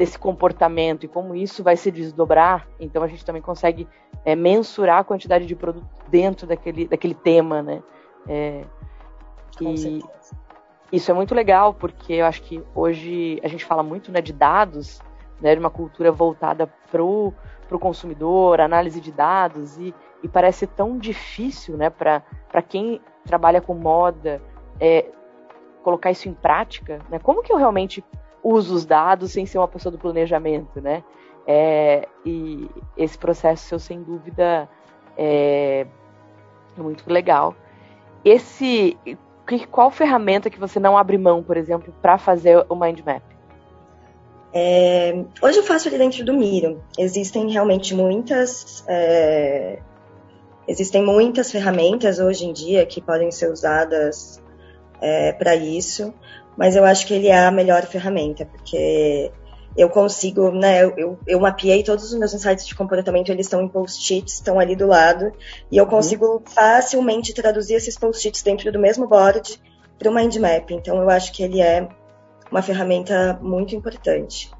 desse 0.00 0.18
comportamento 0.18 1.04
e 1.04 1.08
como 1.08 1.34
isso 1.34 1.62
vai 1.62 1.76
se 1.76 1.90
desdobrar, 1.90 2.66
então 2.80 3.02
a 3.02 3.06
gente 3.06 3.22
também 3.22 3.42
consegue 3.42 3.86
é, 4.24 4.34
mensurar 4.34 5.00
a 5.00 5.04
quantidade 5.04 5.44
de 5.44 5.54
produto 5.54 5.86
dentro 6.08 6.46
daquele, 6.46 6.88
daquele 6.88 7.12
tema, 7.12 7.60
né? 7.60 7.82
É, 8.26 8.64
e 9.60 10.00
isso 10.90 11.10
é 11.10 11.12
muito 11.12 11.34
legal, 11.34 11.74
porque 11.74 12.14
eu 12.14 12.24
acho 12.24 12.40
que 12.40 12.64
hoje 12.74 13.38
a 13.44 13.48
gente 13.48 13.62
fala 13.62 13.82
muito 13.82 14.10
né, 14.10 14.22
de 14.22 14.32
dados, 14.32 15.02
né, 15.38 15.54
de 15.54 15.60
uma 15.60 15.68
cultura 15.68 16.10
voltada 16.10 16.66
para 16.90 17.04
o 17.04 17.34
consumidor, 17.78 18.58
análise 18.58 19.02
de 19.02 19.12
dados, 19.12 19.76
e, 19.76 19.94
e 20.22 20.28
parece 20.28 20.66
tão 20.66 20.96
difícil 20.96 21.76
né, 21.76 21.90
para 21.90 22.22
quem 22.66 23.02
trabalha 23.26 23.60
com 23.60 23.74
moda 23.74 24.40
é, 24.80 25.10
colocar 25.82 26.10
isso 26.10 26.26
em 26.26 26.32
prática. 26.32 27.00
Né? 27.10 27.18
Como 27.18 27.42
que 27.42 27.52
eu 27.52 27.58
realmente 27.58 28.02
uso 28.42 28.74
os 28.74 28.84
dados 28.84 29.32
sem 29.32 29.46
ser 29.46 29.58
uma 29.58 29.68
pessoa 29.68 29.92
do 29.92 29.98
planejamento? 29.98 30.80
Né? 30.80 31.02
É, 31.46 32.08
e 32.24 32.68
esse 32.96 33.18
processo, 33.18 33.74
eu, 33.74 33.78
sem 33.78 34.02
dúvida, 34.02 34.68
é 35.16 35.86
muito 36.76 37.10
legal. 37.10 37.54
Esse 38.24 38.96
qual 39.70 39.90
ferramenta 39.90 40.48
que 40.48 40.60
você 40.60 40.78
não 40.78 40.96
abre 40.96 41.18
mão, 41.18 41.42
por 41.42 41.56
exemplo, 41.56 41.92
para 42.00 42.18
fazer 42.18 42.64
o 42.68 42.76
mind 42.76 43.00
map? 43.00 43.22
É, 44.52 45.24
hoje 45.40 45.58
eu 45.58 45.62
faço 45.62 45.88
ali 45.88 45.98
dentro 45.98 46.24
do 46.24 46.32
Miro. 46.32 46.82
Existem 46.98 47.50
realmente 47.50 47.94
muitas 47.94 48.84
é, 48.88 49.78
existem 50.66 51.04
muitas 51.04 51.50
ferramentas 51.50 52.18
hoje 52.18 52.46
em 52.46 52.52
dia 52.52 52.84
que 52.84 53.00
podem 53.00 53.30
ser 53.30 53.50
usadas 53.50 54.42
é, 55.00 55.32
para 55.32 55.54
isso, 55.54 56.12
mas 56.60 56.76
eu 56.76 56.84
acho 56.84 57.06
que 57.06 57.14
ele 57.14 57.28
é 57.28 57.38
a 57.38 57.50
melhor 57.50 57.86
ferramenta 57.86 58.44
porque 58.44 59.32
eu 59.74 59.88
consigo, 59.88 60.50
né, 60.50 60.84
eu, 60.84 60.92
eu, 60.94 61.18
eu, 61.26 61.40
mapeei 61.40 61.82
todos 61.82 62.12
os 62.12 62.18
meus 62.18 62.34
insights 62.34 62.66
de 62.66 62.74
comportamento, 62.74 63.30
eles 63.30 63.46
estão 63.46 63.62
em 63.62 63.68
post-its, 63.68 64.34
estão 64.34 64.60
ali 64.60 64.76
do 64.76 64.86
lado, 64.86 65.32
e 65.70 65.78
eu 65.78 65.84
uhum. 65.84 65.90
consigo 65.90 66.26
uhum. 66.26 66.42
facilmente 66.44 67.32
traduzir 67.32 67.76
esses 67.76 67.96
post-its 67.96 68.42
dentro 68.42 68.70
do 68.70 68.78
mesmo 68.78 69.08
board 69.08 69.58
para 69.98 70.10
o 70.10 70.14
mind 70.14 70.36
map. 70.36 70.70
Então 70.70 71.00
eu 71.00 71.08
acho 71.08 71.32
que 71.32 71.42
ele 71.42 71.62
é 71.62 71.88
uma 72.50 72.60
ferramenta 72.60 73.38
muito 73.40 73.74
importante. 73.74 74.50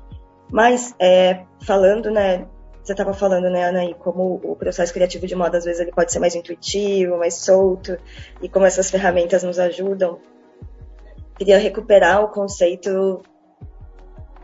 Mas 0.51 0.95
é, 0.99 1.43
falando, 1.67 2.11
né, 2.11 2.47
você 2.83 2.93
estava 2.93 3.13
falando, 3.13 3.51
né, 3.51 3.65
Ana, 3.65 3.95
como 3.97 4.41
o 4.43 4.57
processo 4.57 4.95
criativo 4.95 5.27
de 5.27 5.35
moda 5.35 5.59
às 5.59 5.67
vezes 5.67 5.83
ele 5.83 5.93
pode 5.93 6.11
ser 6.11 6.19
mais 6.19 6.35
intuitivo, 6.35 7.19
mais 7.19 7.35
solto, 7.35 7.99
e 8.41 8.49
como 8.49 8.65
essas 8.65 8.91
ferramentas 8.91 9.43
nos 9.43 9.59
ajudam. 9.59 10.19
Queria 11.41 11.57
recuperar 11.57 12.23
o 12.23 12.29
conceito 12.29 13.23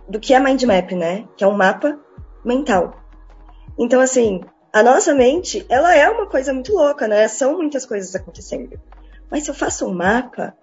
do 0.09 0.19
que 0.19 0.33
é 0.33 0.41
mind 0.41 0.63
map, 0.63 0.93
né? 0.93 1.29
Que 1.37 1.45
é 1.45 1.47
um 1.47 1.55
mapa 1.55 2.01
mental. 2.43 2.97
Então, 3.79 4.01
assim, 4.01 4.41
a 4.73 4.83
nossa 4.83 5.13
mente, 5.13 5.67
ela 5.69 5.95
é 5.95 6.09
uma 6.09 6.27
coisa 6.27 6.55
muito 6.55 6.73
louca, 6.73 7.07
né? 7.07 7.29
São 7.29 7.59
muitas 7.59 7.85
coisas 7.85 8.15
acontecendo. 8.15 8.81
Mas 9.31 9.45
se 9.45 9.51
eu 9.51 9.55
faço 9.55 9.87
um 9.87 9.93
mapa, 9.93 10.57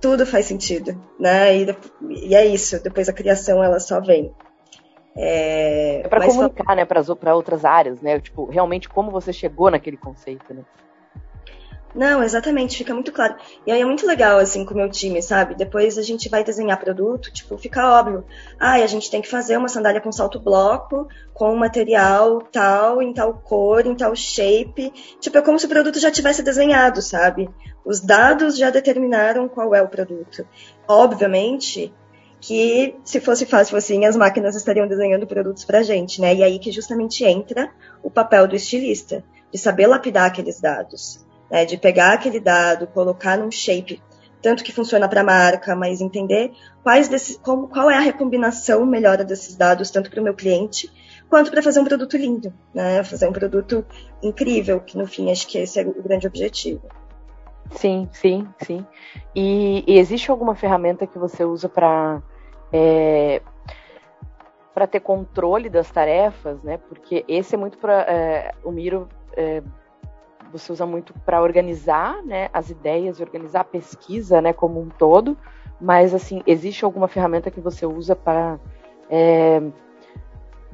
tudo 0.00 0.24
faz 0.24 0.46
sentido, 0.46 0.96
né? 1.18 1.56
E, 1.56 1.76
e 2.28 2.36
é 2.36 2.46
isso. 2.46 2.80
Depois 2.80 3.08
a 3.08 3.12
criação, 3.12 3.64
ela 3.64 3.80
só 3.80 4.00
vem. 4.00 4.32
É, 5.16 6.02
é 6.04 6.08
para 6.08 6.24
comunicar, 6.24 6.64
só... 6.68 6.76
né, 6.76 6.84
para 6.84 7.34
outras 7.34 7.64
áreas, 7.64 8.00
né? 8.00 8.20
Tipo, 8.20 8.44
realmente 8.44 8.88
como 8.88 9.10
você 9.10 9.32
chegou 9.32 9.72
naquele 9.72 9.96
conceito, 9.96 10.54
né? 10.54 10.62
Não, 11.94 12.24
exatamente, 12.24 12.76
fica 12.76 12.92
muito 12.92 13.12
claro. 13.12 13.36
E 13.64 13.70
aí 13.70 13.80
é 13.80 13.84
muito 13.84 14.04
legal, 14.04 14.40
assim, 14.40 14.64
com 14.64 14.74
o 14.74 14.76
meu 14.76 14.90
time, 14.90 15.22
sabe? 15.22 15.54
Depois 15.54 15.96
a 15.96 16.02
gente 16.02 16.28
vai 16.28 16.42
desenhar 16.42 16.80
produto, 16.80 17.32
tipo, 17.32 17.56
fica 17.56 17.88
óbvio. 17.88 18.24
Ah, 18.58 18.72
a 18.72 18.86
gente 18.86 19.08
tem 19.08 19.22
que 19.22 19.28
fazer 19.30 19.56
uma 19.56 19.68
sandália 19.68 20.00
com 20.00 20.10
salto 20.10 20.40
bloco, 20.40 21.06
com 21.32 21.54
material 21.54 22.40
tal, 22.40 23.00
em 23.00 23.14
tal 23.14 23.32
cor, 23.34 23.86
em 23.86 23.94
tal 23.94 24.14
shape. 24.16 24.92
Tipo, 25.20 25.38
é 25.38 25.42
como 25.42 25.56
se 25.58 25.66
o 25.66 25.68
produto 25.68 26.00
já 26.00 26.10
tivesse 26.10 26.42
desenhado, 26.42 27.00
sabe? 27.00 27.48
Os 27.84 28.00
dados 28.00 28.58
já 28.58 28.70
determinaram 28.70 29.48
qual 29.48 29.72
é 29.72 29.80
o 29.80 29.88
produto. 29.88 30.44
Obviamente 30.88 31.92
que 32.40 32.96
se 33.04 33.20
fosse 33.20 33.46
fácil 33.46 33.76
assim, 33.78 34.04
as 34.04 34.16
máquinas 34.16 34.54
estariam 34.54 34.86
desenhando 34.86 35.26
produtos 35.26 35.64
pra 35.64 35.82
gente, 35.82 36.20
né? 36.20 36.34
E 36.34 36.42
aí 36.42 36.58
que 36.58 36.72
justamente 36.72 37.24
entra 37.24 37.70
o 38.02 38.10
papel 38.10 38.48
do 38.48 38.56
estilista, 38.56 39.24
de 39.50 39.58
saber 39.58 39.86
lapidar 39.86 40.26
aqueles 40.26 40.60
dados 40.60 41.23
né, 41.50 41.64
de 41.64 41.76
pegar 41.76 42.14
aquele 42.14 42.40
dado, 42.40 42.86
colocar 42.86 43.36
num 43.36 43.50
shape, 43.50 44.02
tanto 44.42 44.62
que 44.62 44.72
funciona 44.72 45.08
para 45.08 45.22
a 45.22 45.24
marca, 45.24 45.74
mas 45.74 46.00
entender 46.00 46.52
quais 46.82 47.08
desses, 47.08 47.36
como, 47.38 47.68
qual 47.68 47.90
é 47.90 47.96
a 47.96 48.00
recombinação 48.00 48.84
melhor 48.84 49.22
desses 49.24 49.56
dados, 49.56 49.90
tanto 49.90 50.10
para 50.10 50.20
o 50.20 50.24
meu 50.24 50.34
cliente, 50.34 50.90
quanto 51.30 51.50
para 51.50 51.62
fazer 51.62 51.80
um 51.80 51.84
produto 51.84 52.16
lindo, 52.16 52.52
né, 52.74 53.02
fazer 53.04 53.28
um 53.28 53.32
produto 53.32 53.84
incrível, 54.22 54.80
que 54.80 54.98
no 54.98 55.06
fim 55.06 55.30
acho 55.30 55.46
que 55.46 55.58
esse 55.58 55.80
é 55.80 55.82
o 55.82 56.02
grande 56.02 56.26
objetivo. 56.26 56.82
Sim, 57.70 58.08
sim, 58.12 58.46
sim. 58.62 58.86
E, 59.34 59.82
e 59.86 59.98
existe 59.98 60.30
alguma 60.30 60.54
ferramenta 60.54 61.06
que 61.06 61.18
você 61.18 61.44
usa 61.44 61.68
para 61.68 62.22
é, 62.72 63.40
para 64.74 64.86
ter 64.86 65.00
controle 65.00 65.70
das 65.70 65.90
tarefas, 65.90 66.60
né? 66.62 66.78
Porque 66.88 67.24
esse 67.28 67.54
é 67.54 67.58
muito 67.58 67.78
para 67.78 68.02
é, 68.02 68.54
o 68.64 68.72
Miro 68.72 69.08
é, 69.36 69.62
você 70.58 70.72
usa 70.72 70.86
muito 70.86 71.12
para 71.26 71.42
organizar 71.42 72.22
né, 72.22 72.48
as 72.52 72.70
ideias, 72.70 73.20
organizar 73.20 73.60
a 73.60 73.64
pesquisa 73.64 74.40
né, 74.40 74.52
como 74.52 74.80
um 74.80 74.88
todo, 74.88 75.36
mas 75.80 76.14
assim, 76.14 76.42
existe 76.46 76.84
alguma 76.84 77.08
ferramenta 77.08 77.50
que 77.50 77.60
você 77.60 77.84
usa 77.84 78.14
para 78.14 78.58
é, 79.10 79.60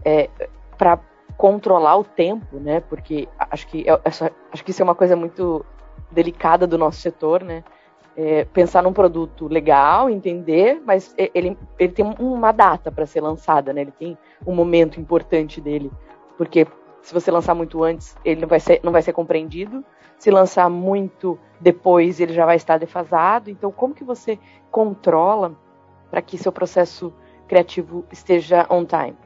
é, 0.04 0.28
para 0.76 0.98
controlar 1.36 1.96
o 1.96 2.04
tempo, 2.04 2.58
né? 2.58 2.80
Porque 2.80 3.26
acho 3.38 3.66
que 3.66 3.88
é, 3.88 4.00
acho 4.04 4.64
que 4.64 4.70
isso 4.70 4.82
é 4.82 4.84
uma 4.84 4.94
coisa 4.94 5.16
muito 5.16 5.64
delicada 6.10 6.66
do 6.66 6.76
nosso 6.76 7.00
setor, 7.00 7.42
né? 7.42 7.64
É, 8.16 8.44
pensar 8.44 8.82
num 8.82 8.92
produto 8.92 9.48
legal, 9.48 10.10
entender, 10.10 10.82
mas 10.84 11.14
ele, 11.16 11.56
ele 11.78 11.92
tem 11.92 12.04
uma 12.18 12.52
data 12.52 12.92
para 12.92 13.06
ser 13.06 13.22
lançada, 13.22 13.72
né? 13.72 13.82
Ele 13.82 13.92
tem 13.92 14.18
um 14.46 14.54
momento 14.54 15.00
importante 15.00 15.60
dele, 15.60 15.90
porque 16.36 16.66
se 17.02 17.14
você 17.14 17.30
lançar 17.30 17.54
muito 17.54 17.82
antes, 17.82 18.16
ele 18.24 18.40
não 18.40 18.48
vai 18.48 18.60
ser, 18.60 18.80
não 18.82 18.92
vai 18.92 19.02
ser 19.02 19.12
compreendido. 19.12 19.84
Se 20.18 20.30
lançar 20.30 20.68
muito 20.68 21.38
depois, 21.58 22.20
ele 22.20 22.34
já 22.34 22.44
vai 22.44 22.56
estar 22.56 22.78
defasado. 22.78 23.50
Então, 23.50 23.72
como 23.72 23.94
que 23.94 24.04
você 24.04 24.38
controla 24.70 25.56
para 26.10 26.20
que 26.20 26.36
seu 26.36 26.52
processo 26.52 27.12
criativo 27.48 28.04
esteja 28.12 28.66
on 28.68 28.84
time? 28.84 29.16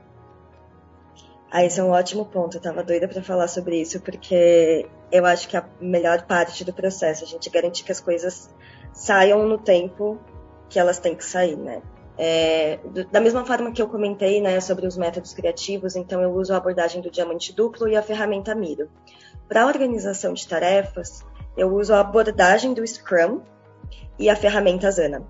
Ah, 1.50 1.64
esse 1.64 1.78
é 1.78 1.84
um 1.84 1.90
ótimo 1.90 2.24
ponto. 2.24 2.56
Eu 2.56 2.58
estava 2.58 2.82
doida 2.82 3.06
para 3.06 3.22
falar 3.22 3.48
sobre 3.48 3.80
isso, 3.80 4.00
porque 4.00 4.88
eu 5.10 5.24
acho 5.24 5.48
que 5.48 5.56
a 5.56 5.64
melhor 5.80 6.22
parte 6.22 6.64
do 6.64 6.72
processo 6.72 7.22
é 7.22 7.26
a 7.26 7.28
gente 7.28 7.48
garantir 7.50 7.84
que 7.84 7.92
as 7.92 8.00
coisas 8.00 8.52
saiam 8.92 9.46
no 9.46 9.58
tempo 9.58 10.18
que 10.68 10.78
elas 10.78 10.98
têm 10.98 11.14
que 11.14 11.24
sair, 11.24 11.56
né? 11.56 11.80
É, 12.16 12.78
da 13.10 13.20
mesma 13.20 13.44
forma 13.44 13.72
que 13.72 13.82
eu 13.82 13.88
comentei 13.88 14.40
né, 14.40 14.60
sobre 14.60 14.86
os 14.86 14.96
métodos 14.96 15.32
criativos, 15.32 15.96
então 15.96 16.22
eu 16.22 16.32
uso 16.32 16.54
a 16.54 16.56
abordagem 16.56 17.02
do 17.02 17.10
diamante 17.10 17.52
duplo 17.52 17.88
e 17.88 17.96
a 17.96 18.02
ferramenta 18.02 18.54
Miro. 18.54 18.88
Para 19.48 19.66
organização 19.66 20.32
de 20.32 20.46
tarefas, 20.46 21.24
eu 21.56 21.74
uso 21.74 21.92
a 21.92 22.00
abordagem 22.00 22.72
do 22.72 22.86
Scrum 22.86 23.40
e 24.18 24.30
a 24.30 24.36
ferramenta 24.36 24.90
Zana. 24.90 25.26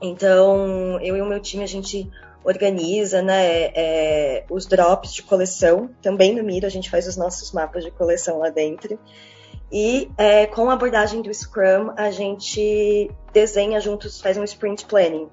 Então, 0.00 1.00
eu 1.00 1.16
e 1.16 1.22
o 1.22 1.26
meu 1.26 1.40
time, 1.40 1.64
a 1.64 1.68
gente 1.68 2.10
organiza 2.44 3.22
né, 3.22 3.70
é, 3.74 4.44
os 4.50 4.66
drops 4.66 5.12
de 5.12 5.22
coleção. 5.22 5.90
Também 6.02 6.34
no 6.34 6.42
Miro, 6.42 6.66
a 6.66 6.70
gente 6.70 6.90
faz 6.90 7.06
os 7.06 7.16
nossos 7.16 7.52
mapas 7.52 7.84
de 7.84 7.90
coleção 7.90 8.38
lá 8.38 8.50
dentro. 8.50 8.98
E 9.72 10.10
é, 10.18 10.46
com 10.46 10.68
a 10.68 10.74
abordagem 10.74 11.22
do 11.22 11.32
Scrum, 11.32 11.92
a 11.96 12.10
gente 12.10 13.10
desenha 13.32 13.80
juntos, 13.80 14.20
faz 14.20 14.36
um 14.36 14.44
sprint 14.44 14.84
planning. 14.86 15.28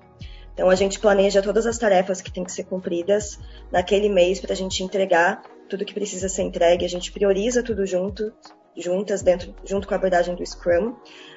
Então 0.62 0.70
a 0.70 0.76
gente 0.76 1.00
planeja 1.00 1.42
todas 1.42 1.66
as 1.66 1.76
tarefas 1.76 2.22
que 2.22 2.32
têm 2.32 2.44
que 2.44 2.52
ser 2.52 2.66
cumpridas 2.66 3.40
naquele 3.72 4.08
mês 4.08 4.40
para 4.40 4.54
a 4.54 4.56
gente 4.56 4.84
entregar 4.84 5.42
tudo 5.68 5.84
que 5.84 5.92
precisa 5.92 6.30
ser 6.30 6.44
entregue. 6.44 6.86
A 6.86 6.88
gente 6.88 7.12
prioriza 7.12 7.64
tudo 7.64 7.84
junto, 7.84 8.32
juntas 8.78 9.24
dentro, 9.24 9.56
junto 9.66 9.88
com 9.88 9.96
a 9.96 9.98
abordagem 9.98 10.36
do 10.36 10.46
Scrum. 10.46 10.94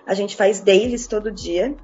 A 0.06 0.12
gente 0.12 0.36
faz 0.36 0.60
dailies 0.60 1.06
todo 1.06 1.32
dia. 1.32 1.74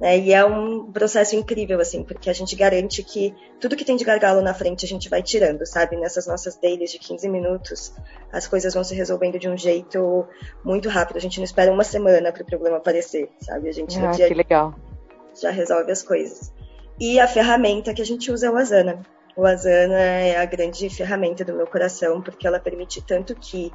Né, 0.00 0.18
e 0.18 0.32
é 0.32 0.44
um 0.44 0.90
processo 0.90 1.36
incrível, 1.36 1.80
assim, 1.80 2.02
porque 2.02 2.28
a 2.28 2.32
gente 2.32 2.56
garante 2.56 3.04
que 3.04 3.32
tudo 3.60 3.76
que 3.76 3.84
tem 3.84 3.94
de 3.94 4.04
gargalo 4.04 4.42
na 4.42 4.52
frente 4.52 4.84
a 4.84 4.88
gente 4.88 5.08
vai 5.08 5.22
tirando, 5.22 5.64
sabe? 5.64 5.96
Nessas 5.96 6.26
nossas 6.26 6.56
dailies 6.56 6.90
de 6.90 6.98
15 6.98 7.28
minutos, 7.28 7.94
as 8.32 8.48
coisas 8.48 8.74
vão 8.74 8.82
se 8.82 8.94
resolvendo 8.94 9.38
de 9.38 9.48
um 9.48 9.56
jeito 9.56 10.26
muito 10.64 10.88
rápido. 10.88 11.18
A 11.18 11.20
gente 11.20 11.38
não 11.38 11.44
espera 11.44 11.70
uma 11.70 11.84
semana 11.84 12.32
para 12.32 12.42
o 12.42 12.46
problema 12.46 12.78
aparecer, 12.78 13.30
sabe? 13.40 13.68
A 13.68 13.72
gente 13.72 13.96
ah, 14.00 14.10
dia 14.10 14.26
que 14.26 14.34
legal. 14.34 14.74
já 15.40 15.50
resolve 15.50 15.92
as 15.92 16.02
coisas. 16.02 16.52
E 17.00 17.18
a 17.18 17.26
ferramenta 17.26 17.94
que 17.94 18.02
a 18.02 18.06
gente 18.06 18.30
usa 18.30 18.46
é 18.46 18.50
o 18.50 18.56
Asana. 18.56 19.00
O 19.36 19.46
Asana 19.46 19.98
é 19.98 20.36
a 20.36 20.44
grande 20.44 20.88
ferramenta 20.90 21.44
do 21.44 21.54
meu 21.54 21.66
coração, 21.66 22.20
porque 22.20 22.46
ela 22.46 22.60
permite 22.60 23.00
tanto 23.02 23.34
que 23.34 23.72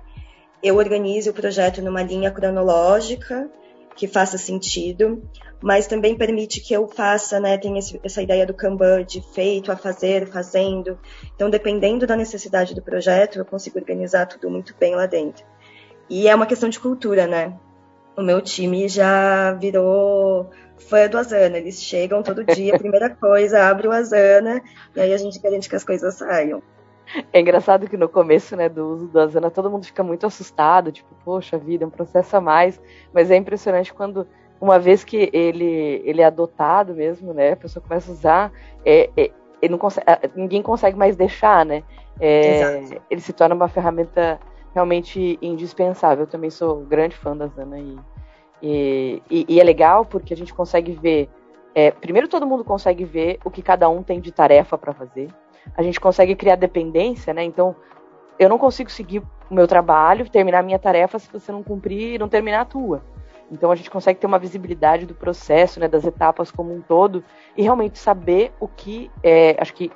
eu 0.62 0.78
organize 0.78 1.30
o 1.30 1.34
projeto 1.34 1.82
numa 1.82 2.02
linha 2.02 2.32
cronológica 2.32 3.50
que 3.96 4.08
faça 4.08 4.38
sentido, 4.38 5.24
mas 5.60 5.88
também 5.88 6.16
permite 6.16 6.62
que 6.62 6.72
eu 6.72 6.88
faça, 6.88 7.40
né, 7.40 7.58
tem 7.58 7.80
essa 8.04 8.22
ideia 8.22 8.46
do 8.46 8.54
Kanban 8.54 9.04
de 9.04 9.22
feito 9.34 9.72
a 9.72 9.76
fazer, 9.76 10.28
fazendo. 10.28 11.00
Então, 11.36 11.50
dependendo 11.50 12.06
da 12.06 12.16
necessidade 12.16 12.76
do 12.76 12.82
projeto, 12.82 13.40
eu 13.40 13.46
consigo 13.46 13.80
organizar 13.80 14.28
tudo 14.28 14.52
muito 14.52 14.76
bem 14.80 14.94
lá 14.94 15.08
dentro. 15.08 15.44
E 16.08 16.28
é 16.28 16.36
uma 16.36 16.46
questão 16.46 16.70
de 16.70 16.80
cultura, 16.80 17.26
né? 17.26 17.58
O 18.16 18.22
meu 18.22 18.40
time 18.40 18.88
já 18.88 19.54
virou 19.54 20.50
fã 20.78 21.08
do 21.08 21.18
Asana. 21.18 21.58
Eles 21.58 21.82
chegam 21.82 22.24
todo 22.24 22.44
dia, 22.44 22.76
a 22.76 22.80
primeira 22.80 23.10
coisa, 23.16 23.64
abre 23.64 23.88
o 23.88 23.92
Asana, 23.92 24.62
e 24.96 25.00
aí 25.00 25.14
a 25.14 25.18
gente 25.18 25.40
garante 25.40 25.70
que 25.70 25.76
as 25.76 25.84
coisas 25.84 26.16
saiam. 26.16 26.62
É 27.32 27.40
engraçado 27.40 27.88
que 27.88 27.96
no 27.96 28.10
começo, 28.10 28.56
né, 28.56 28.68
do 28.68 28.86
uso 28.86 29.08
do 29.08 29.20
Asana, 29.20 29.50
todo 29.50 29.70
mundo 29.70 29.86
fica 29.86 30.04
muito 30.04 30.26
assustado, 30.26 30.92
tipo, 30.92 31.10
poxa 31.24 31.58
vida, 31.58 31.84
é 31.84 31.88
um 31.88 31.92
processo 31.92 32.36
a 32.36 32.42
mais. 32.42 32.80
Mas 33.14 33.32
é 33.32 33.36
impressionante 33.36 33.94
quando, 33.94 34.28
uma 34.60 34.78
vez 34.78 35.04
que 35.04 35.30
ele, 35.32 36.02
ele 36.04 36.22
é 36.22 36.26
adotado 36.26 36.94
mesmo, 36.94 37.34
né, 37.34 37.54
a 37.54 37.56
pessoa 37.56 37.84
começa 37.86 38.12
a 38.12 38.14
usar, 38.14 38.52
é, 38.86 39.10
é, 39.16 39.68
consegue, 39.78 40.06
ninguém 40.36 40.62
consegue 40.62 40.98
mais 40.98 41.16
deixar, 41.16 41.66
né? 41.66 41.84
É, 42.20 42.84
ele 43.10 43.22
se 43.22 43.32
torna 43.32 43.56
uma 43.56 43.68
ferramenta 43.68 44.40
realmente 44.74 45.38
indispensável. 45.42 46.24
Eu 46.24 46.30
também 46.30 46.50
sou 46.50 46.82
grande 46.82 47.16
fã 47.16 47.36
da 47.36 47.46
Asana 47.46 47.80
e 47.80 47.98
e, 48.62 49.22
e, 49.30 49.46
e 49.48 49.60
é 49.60 49.64
legal 49.64 50.06
porque 50.06 50.34
a 50.34 50.38
gente 50.38 50.54
consegue 50.54 50.94
ver. 50.94 51.30
É, 51.76 51.92
primeiro, 51.92 52.28
todo 52.28 52.48
mundo 52.48 52.64
consegue 52.64 53.06
ver 53.06 53.40
o 53.46 53.52
que 53.52 53.62
cada 53.62 53.88
um 53.88 54.02
tem 54.02 54.20
de 54.20 54.32
tarefa 54.32 54.78
para 54.78 54.94
fazer. 54.94 55.30
A 55.76 55.84
gente 55.84 56.00
consegue 56.00 56.36
criar 56.36 56.56
dependência, 56.56 57.34
né? 57.34 57.44
Então, 57.44 57.76
eu 58.40 58.50
não 58.50 58.58
consigo 58.58 58.90
seguir 58.90 59.22
o 59.50 59.54
meu 59.54 59.68
trabalho, 59.68 60.30
terminar 60.30 60.60
a 60.60 60.64
minha 60.64 60.80
tarefa 60.80 61.20
se 61.20 61.32
você 61.32 61.52
não 61.52 61.64
cumprir 61.64 62.20
não 62.20 62.28
terminar 62.30 62.62
a 62.62 62.66
tua. 62.66 63.02
Então 63.52 63.72
a 63.72 63.76
gente 63.76 63.90
consegue 63.90 64.20
ter 64.20 64.28
uma 64.28 64.40
visibilidade 64.40 65.06
do 65.06 65.16
processo, 65.16 65.80
né, 65.80 65.88
das 65.88 66.04
etapas 66.04 66.52
como 66.52 66.74
um 66.74 66.82
todo 66.82 67.24
e 67.56 67.62
realmente 67.62 67.98
saber 67.98 68.52
o 68.60 68.68
que 68.68 69.10
é, 69.24 69.56
acho 69.60 69.74
que 69.74 69.92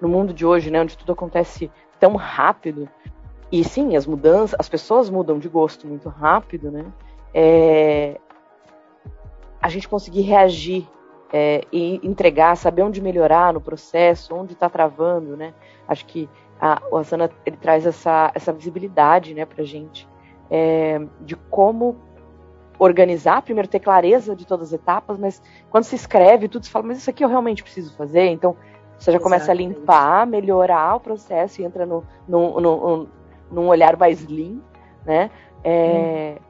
no 0.00 0.08
mundo 0.08 0.32
de 0.32 0.46
hoje, 0.46 0.70
né, 0.70 0.80
onde 0.80 0.96
tudo 0.96 1.12
acontece 1.12 1.70
tão 1.98 2.14
rápido 2.14 2.88
e 3.50 3.64
sim, 3.64 3.96
as 3.96 4.06
mudanças, 4.06 4.56
as 4.58 4.68
pessoas 4.68 5.08
mudam 5.08 5.38
de 5.38 5.48
gosto 5.48 5.86
muito 5.86 6.08
rápido, 6.08 6.70
né? 6.70 6.84
É, 7.38 8.18
a 9.60 9.68
gente 9.68 9.86
conseguir 9.86 10.22
reagir 10.22 10.88
é, 11.30 11.60
e 11.70 12.00
entregar, 12.02 12.56
saber 12.56 12.80
onde 12.80 13.02
melhorar 13.02 13.52
no 13.52 13.60
processo, 13.60 14.34
onde 14.34 14.54
está 14.54 14.70
travando, 14.70 15.36
né? 15.36 15.52
Acho 15.86 16.06
que 16.06 16.30
a, 16.58 16.80
o 16.90 16.96
Asana 16.96 17.30
ele 17.44 17.58
traz 17.58 17.84
essa, 17.84 18.32
essa 18.34 18.54
visibilidade, 18.54 19.34
né, 19.34 19.44
para 19.44 19.62
gente 19.62 20.08
é, 20.50 20.98
de 21.20 21.36
como 21.36 21.96
organizar, 22.78 23.42
primeiro 23.42 23.68
ter 23.68 23.80
clareza 23.80 24.34
de 24.34 24.46
todas 24.46 24.68
as 24.68 24.80
etapas, 24.80 25.18
mas 25.18 25.42
quando 25.70 25.84
se 25.84 25.94
escreve 25.94 26.48
tudo, 26.48 26.64
se 26.64 26.70
fala, 26.70 26.86
mas 26.86 26.98
isso 26.98 27.10
aqui 27.10 27.22
eu 27.22 27.28
realmente 27.28 27.62
preciso 27.62 27.94
fazer, 27.96 28.28
então 28.28 28.56
você 28.98 29.12
já 29.12 29.20
começa 29.20 29.52
Exatamente. 29.52 29.76
a 29.76 29.78
limpar, 29.80 30.26
melhorar 30.26 30.96
o 30.96 31.00
processo 31.00 31.60
e 31.60 31.64
entra 31.64 31.84
no, 31.84 32.02
no, 32.26 32.60
no, 32.60 32.98
no 32.98 33.08
num 33.50 33.68
olhar 33.68 33.96
mais 33.96 34.26
lean, 34.26 34.58
né? 35.04 35.30
É, 35.62 36.38
hum 36.40 36.46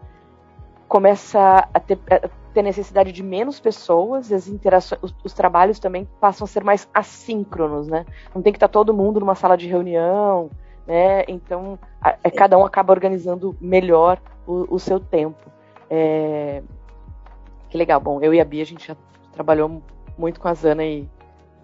começa 0.88 1.68
a 1.72 1.80
ter, 1.80 1.98
a 2.10 2.28
ter, 2.52 2.62
necessidade 2.62 3.12
de 3.12 3.22
menos 3.22 3.60
pessoas, 3.60 4.30
e 4.30 4.34
as 4.34 4.48
interações, 4.48 5.00
os, 5.02 5.14
os, 5.24 5.32
trabalhos 5.32 5.78
também 5.78 6.08
passam 6.20 6.44
a 6.44 6.48
ser 6.48 6.64
mais 6.64 6.88
assíncronos, 6.94 7.88
né? 7.88 8.04
Não 8.34 8.42
tem 8.42 8.52
que 8.52 8.56
estar 8.56 8.68
todo 8.68 8.94
mundo 8.94 9.20
numa 9.20 9.34
sala 9.34 9.56
de 9.56 9.66
reunião, 9.66 10.50
né? 10.86 11.24
Então, 11.28 11.78
a, 12.00 12.10
a, 12.10 12.16
é, 12.24 12.30
cada 12.30 12.56
um 12.56 12.64
acaba 12.64 12.92
organizando 12.92 13.56
melhor 13.60 14.20
o, 14.46 14.74
o 14.74 14.78
seu 14.78 15.00
tempo. 15.00 15.50
É... 15.90 16.62
Que 17.68 17.76
legal. 17.76 18.00
Bom, 18.00 18.20
eu 18.22 18.32
e 18.32 18.40
a 18.40 18.44
Bia, 18.44 18.62
a 18.62 18.66
gente 18.66 18.86
já 18.86 18.96
trabalhou 19.32 19.82
muito 20.16 20.40
com 20.40 20.48
a 20.48 20.54
Zana 20.54 20.84
e, 20.84 21.08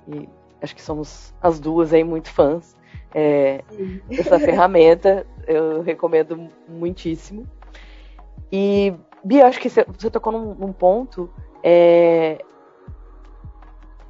e 0.09 0.29
acho 0.61 0.75
que 0.75 0.83
somos 0.83 1.33
as 1.41 1.61
duas 1.61 1.93
aí 1.93 2.05
muito 2.05 2.29
fãs 2.29 2.77
é, 3.15 3.63
dessa 4.09 4.39
ferramenta. 4.39 5.27
Eu 5.47 5.83
recomendo 5.83 6.49
muitíssimo. 6.69 7.47
E 8.51 8.95
Bia, 9.25 9.47
acho 9.47 9.61
que 9.61 9.69
você 9.69 10.11
tocou 10.11 10.33
num, 10.33 10.55
num 10.55 10.73
ponto 10.73 11.31
é, 11.63 12.45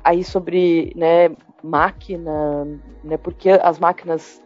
aí 0.02 0.24
sobre 0.24 0.92
né, 0.96 1.30
máquina, 1.62 2.64
né, 3.04 3.16
porque 3.16 3.50
as 3.50 3.78
máquinas 3.78 4.42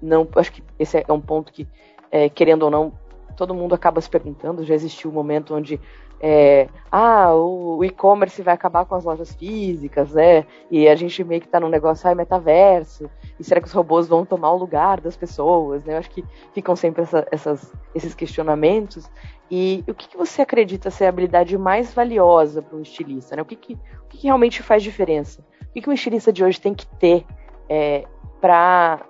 não. 0.00 0.26
Acho 0.36 0.52
que 0.52 0.62
esse 0.78 1.04
é 1.06 1.12
um 1.12 1.20
ponto 1.20 1.52
que, 1.52 1.68
é, 2.10 2.28
querendo 2.28 2.62
ou 2.62 2.70
não, 2.70 2.92
todo 3.36 3.54
mundo 3.54 3.74
acaba 3.74 4.00
se 4.00 4.08
perguntando. 4.08 4.64
Já 4.64 4.74
existiu 4.74 5.10
um 5.10 5.14
momento 5.14 5.54
onde 5.54 5.80
é, 6.20 6.68
ah, 6.90 7.32
o, 7.34 7.84
e-commerce 7.84 8.42
vai 8.42 8.54
acabar 8.54 8.84
com 8.84 8.94
as 8.94 9.04
lojas 9.04 9.32
físicas, 9.34 10.12
né? 10.12 10.44
E 10.70 10.88
a 10.88 10.96
gente 10.96 11.22
meio 11.22 11.40
que 11.40 11.48
tá 11.48 11.60
num 11.60 11.68
negócio, 11.68 12.08
ah, 12.10 12.14
metaverso, 12.14 13.08
e 13.38 13.44
será 13.44 13.60
que 13.60 13.68
os 13.68 13.72
robôs 13.72 14.08
vão 14.08 14.24
tomar 14.24 14.50
o 14.52 14.56
lugar 14.56 15.00
das 15.00 15.16
pessoas, 15.16 15.84
né? 15.84 15.94
Eu 15.94 15.98
acho 15.98 16.10
que 16.10 16.24
ficam 16.52 16.74
sempre 16.74 17.02
essa, 17.02 17.26
essas, 17.30 17.72
esses 17.94 18.14
questionamentos. 18.14 19.08
E 19.50 19.82
o 19.88 19.94
que, 19.94 20.08
que, 20.08 20.16
você 20.16 20.42
acredita 20.42 20.90
ser 20.90 21.06
a 21.06 21.08
habilidade 21.08 21.56
mais 21.56 21.92
valiosa 21.92 22.60
para 22.60 22.76
um 22.76 22.82
estilista? 22.82 23.36
Né? 23.36 23.42
O, 23.42 23.44
que, 23.44 23.56
que, 23.56 23.74
o 23.74 24.08
que, 24.08 24.18
que, 24.18 24.26
realmente 24.26 24.62
faz 24.62 24.82
diferença? 24.82 25.40
O 25.62 25.72
que, 25.72 25.80
que 25.80 25.88
um 25.88 25.92
estilista 25.92 26.32
de 26.32 26.44
hoje 26.44 26.60
tem 26.60 26.74
que 26.74 26.86
ter 26.86 27.24
é, 27.68 28.04
para 28.40 29.04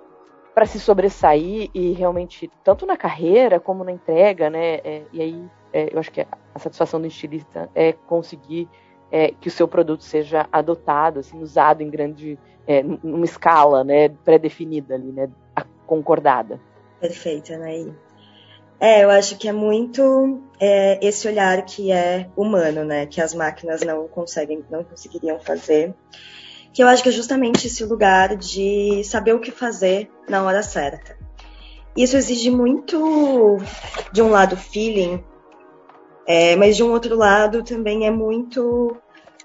para 0.53 0.65
se 0.65 0.77
sobressair 0.77 1.69
e 1.73 1.93
realmente 1.93 2.51
tanto 2.65 2.85
na 2.85 2.97
carreira 2.97 3.61
como 3.61 3.81
na 3.81 3.93
entrega, 3.93 4.49
né? 4.49 4.75
É, 4.83 5.03
e 5.13 5.21
aí 5.21 5.49
é, 5.71 5.93
eu 5.93 5.99
acho 5.99 6.11
que 6.11 6.19
a 6.21 6.59
satisfação 6.59 6.99
do 6.99 7.07
estilista 7.07 7.69
é 7.73 7.93
conseguir 7.93 8.67
é, 9.11 9.31
que 9.31 9.47
o 9.47 9.51
seu 9.51 9.67
produto 9.67 10.03
seja 10.03 10.47
adotado, 10.51 11.19
assim, 11.19 11.41
usado 11.41 11.81
em 11.81 11.89
grande, 11.89 12.37
é, 12.67 12.83
numa 12.83 13.25
escala, 13.25 13.83
né, 13.83 14.09
pré-definida 14.09 14.95
ali, 14.95 15.11
né, 15.11 15.29
concordada. 15.85 16.59
Perfeito, 16.99 17.53
Anaí. 17.53 17.93
É, 18.79 19.03
eu 19.03 19.09
acho 19.09 19.37
que 19.37 19.47
é 19.49 19.51
muito 19.51 20.41
é, 20.59 20.99
esse 21.05 21.27
olhar 21.27 21.65
que 21.65 21.91
é 21.91 22.29
humano, 22.35 22.85
né, 22.85 23.05
que 23.05 23.19
as 23.19 23.33
máquinas 23.33 23.81
não 23.81 24.07
conseguem, 24.07 24.63
não 24.69 24.83
conseguiriam 24.83 25.37
fazer. 25.39 25.93
Que 26.71 26.81
eu 26.81 26.87
acho 26.87 27.03
que 27.03 27.09
é 27.09 27.11
justamente 27.11 27.67
esse 27.67 27.83
lugar 27.83 28.37
de 28.37 29.03
saber 29.03 29.33
o 29.33 29.39
que 29.39 29.51
fazer 29.51 30.09
na 30.29 30.43
hora 30.43 30.63
certa. 30.63 31.17
Isso 31.97 32.15
exige 32.15 32.49
muito, 32.49 33.57
de 34.13 34.21
um 34.21 34.29
lado, 34.29 34.55
feeling, 34.55 35.21
é, 36.25 36.55
mas 36.55 36.77
de 36.77 36.83
um 36.83 36.91
outro 36.91 37.17
lado 37.17 37.63
também 37.63 38.05
é 38.05 38.11
muito 38.11 38.95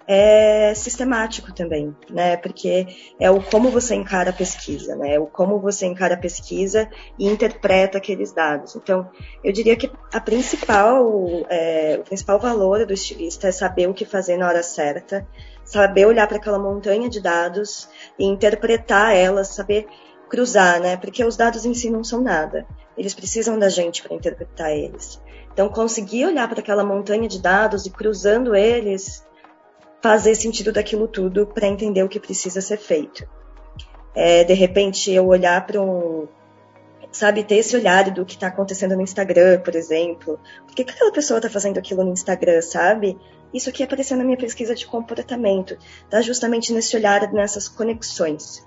é, 0.06 0.74
sistemático 0.74 1.52
também, 1.52 1.94
né? 2.10 2.36
Porque 2.36 2.86
é 3.18 3.30
o 3.30 3.42
como 3.42 3.70
você 3.70 3.94
encara 3.94 4.30
a 4.30 4.32
pesquisa, 4.32 4.94
né? 4.96 5.18
O 5.18 5.26
como 5.26 5.58
você 5.58 5.86
encara 5.86 6.14
a 6.14 6.18
pesquisa 6.18 6.88
e 7.18 7.26
interpreta 7.26 7.98
aqueles 7.98 8.32
dados. 8.32 8.76
Então, 8.76 9.08
eu 9.42 9.52
diria 9.52 9.76
que 9.76 9.90
a 10.12 10.20
principal, 10.20 11.10
é, 11.48 11.96
o 12.00 12.04
principal 12.04 12.38
valor 12.38 12.84
do 12.84 12.92
estilista 12.92 13.48
é 13.48 13.52
saber 13.52 13.88
o 13.88 13.94
que 13.94 14.04
fazer 14.04 14.36
na 14.36 14.46
hora 14.48 14.62
certa, 14.62 15.26
saber 15.64 16.06
olhar 16.06 16.26
para 16.26 16.36
aquela 16.36 16.58
montanha 16.58 17.08
de 17.08 17.20
dados 17.20 17.88
e 18.18 18.26
interpretar 18.26 19.14
elas, 19.16 19.48
saber 19.48 19.86
cruzar, 20.28 20.80
né? 20.80 20.96
Porque 20.98 21.24
os 21.24 21.36
dados 21.36 21.64
em 21.64 21.72
si 21.72 21.88
não 21.88 22.04
são 22.04 22.20
nada. 22.20 22.66
Eles 22.96 23.14
precisam 23.14 23.58
da 23.58 23.68
gente 23.68 24.02
para 24.02 24.14
interpretar 24.14 24.70
eles. 24.70 25.20
Então, 25.52 25.68
conseguir 25.68 26.26
olhar 26.26 26.48
para 26.48 26.60
aquela 26.60 26.84
montanha 26.84 27.28
de 27.28 27.40
dados 27.40 27.86
e 27.86 27.90
cruzando 27.90 28.54
eles 28.54 29.24
fazer 30.04 30.34
sentido 30.34 30.70
daquilo 30.70 31.08
tudo 31.08 31.46
para 31.46 31.66
entender 31.66 32.02
o 32.02 32.08
que 32.10 32.20
precisa 32.20 32.60
ser 32.60 32.76
feito. 32.76 33.26
É, 34.14 34.44
de 34.44 34.52
repente, 34.52 35.10
eu 35.10 35.26
olhar 35.26 35.66
para 35.66 35.80
um. 35.80 36.28
Sabe, 37.10 37.42
ter 37.42 37.54
esse 37.54 37.74
olhar 37.74 38.10
do 38.10 38.22
que 38.22 38.34
está 38.34 38.48
acontecendo 38.48 38.94
no 38.94 39.00
Instagram, 39.00 39.60
por 39.60 39.74
exemplo. 39.74 40.38
Por 40.66 40.74
que, 40.74 40.84
que 40.84 40.92
aquela 40.92 41.10
pessoa 41.10 41.38
está 41.38 41.48
fazendo 41.48 41.78
aquilo 41.78 42.04
no 42.04 42.12
Instagram, 42.12 42.60
sabe? 42.60 43.18
Isso 43.52 43.70
aqui 43.70 43.82
apareceu 43.82 44.18
na 44.18 44.24
minha 44.24 44.36
pesquisa 44.36 44.74
de 44.74 44.84
comportamento. 44.86 45.74
Tá 46.10 46.20
justamente 46.20 46.70
nesse 46.70 46.94
olhar, 46.94 47.32
nessas 47.32 47.66
conexões. 47.66 48.62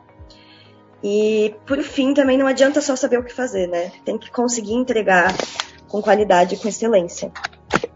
E, 1.04 1.54
por 1.68 1.84
fim, 1.84 2.16
também 2.16 2.36
não 2.36 2.48
adianta 2.48 2.82
só 2.82 2.96
saber 2.96 3.20
o 3.20 3.24
que 3.24 3.32
fazer, 3.32 3.68
né? 3.68 3.92
Tem 4.04 4.18
que 4.18 4.32
conseguir 4.32 4.74
entregar 4.74 5.36
com 5.88 6.02
qualidade 6.02 6.56
e 6.56 6.58
com 6.58 6.68
excelência. 6.68 7.32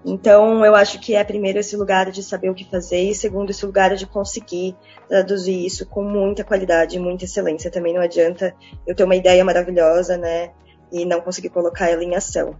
Então, 0.03 0.65
eu 0.65 0.73
acho 0.73 0.99
que 0.99 1.15
é 1.15 1.23
primeiro 1.23 1.59
esse 1.59 1.77
lugar 1.77 2.09
de 2.09 2.23
saber 2.23 2.49
o 2.49 2.55
que 2.55 2.69
fazer 2.69 3.01
e 3.01 3.13
segundo 3.13 3.51
esse 3.51 3.65
lugar 3.65 3.95
de 3.95 4.07
conseguir 4.07 4.75
traduzir 5.07 5.63
isso 5.65 5.87
com 5.87 6.03
muita 6.03 6.43
qualidade 6.43 6.97
muita 6.99 7.25
excelência. 7.25 7.69
Também 7.69 7.93
não 7.93 8.01
adianta 8.01 8.55
eu 8.87 8.95
ter 8.95 9.03
uma 9.03 9.15
ideia 9.15 9.45
maravilhosa, 9.45 10.17
né, 10.17 10.51
e 10.91 11.05
não 11.05 11.21
conseguir 11.21 11.49
colocar 11.49 11.89
ela 11.89 12.03
em 12.03 12.15
ação. 12.15 12.55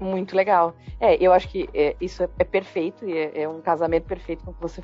Muito 0.00 0.36
legal. 0.36 0.74
É, 1.00 1.14
eu 1.22 1.32
acho 1.32 1.48
que 1.48 1.68
é, 1.72 1.96
isso 2.00 2.22
é, 2.22 2.28
é 2.38 2.44
perfeito 2.44 3.08
e 3.08 3.16
é, 3.16 3.42
é, 3.42 3.48
um 3.48 3.60
casamento 3.60 4.04
perfeito 4.04 4.44
com 4.44 4.50
o 4.50 4.54
que 4.54 4.60
você 4.60 4.82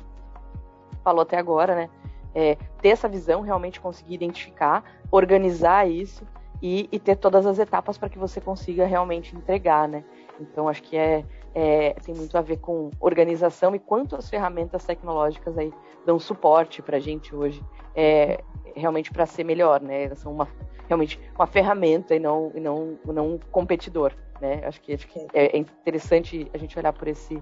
falou 1.03 1.21
até 1.21 1.37
agora, 1.37 1.75
né? 1.75 1.89
É, 2.33 2.57
ter 2.81 2.89
essa 2.89 3.07
visão, 3.07 3.41
realmente 3.41 3.79
conseguir 3.79 4.15
identificar, 4.15 4.83
organizar 5.11 5.87
isso 5.87 6.25
e, 6.59 6.89
e 6.91 6.97
ter 6.97 7.15
todas 7.15 7.45
as 7.45 7.59
etapas 7.59 7.95
para 7.95 8.09
que 8.09 8.17
você 8.17 8.41
consiga 8.41 8.87
realmente 8.87 9.35
entregar, 9.35 9.87
né? 9.87 10.03
Então 10.39 10.67
acho 10.67 10.81
que 10.83 10.97
é, 10.97 11.23
é, 11.53 11.93
tem 11.93 12.15
muito 12.15 12.37
a 12.37 12.41
ver 12.41 12.57
com 12.57 12.89
organização 12.99 13.75
e 13.75 13.79
quanto 13.79 14.15
as 14.15 14.29
ferramentas 14.29 14.83
tecnológicas 14.85 15.57
aí 15.57 15.71
dão 16.05 16.19
suporte 16.19 16.81
para 16.81 16.97
a 16.97 16.99
gente 16.99 17.35
hoje, 17.35 17.63
é, 17.95 18.43
realmente 18.75 19.11
para 19.11 19.25
ser 19.25 19.43
melhor, 19.43 19.81
né? 19.81 20.13
São 20.15 20.31
uma, 20.31 20.47
realmente 20.87 21.19
uma 21.35 21.47
ferramenta 21.47 22.15
e 22.15 22.19
não, 22.19 22.51
e 22.55 22.59
não, 22.59 22.97
não 23.05 23.33
um 23.33 23.39
competidor, 23.51 24.13
né? 24.41 24.61
Acho 24.65 24.81
que, 24.81 24.93
acho 24.93 25.07
que 25.07 25.19
é, 25.33 25.55
é 25.55 25.57
interessante 25.57 26.49
a 26.53 26.57
gente 26.57 26.77
olhar 26.77 26.93
por 26.93 27.07
esse 27.07 27.41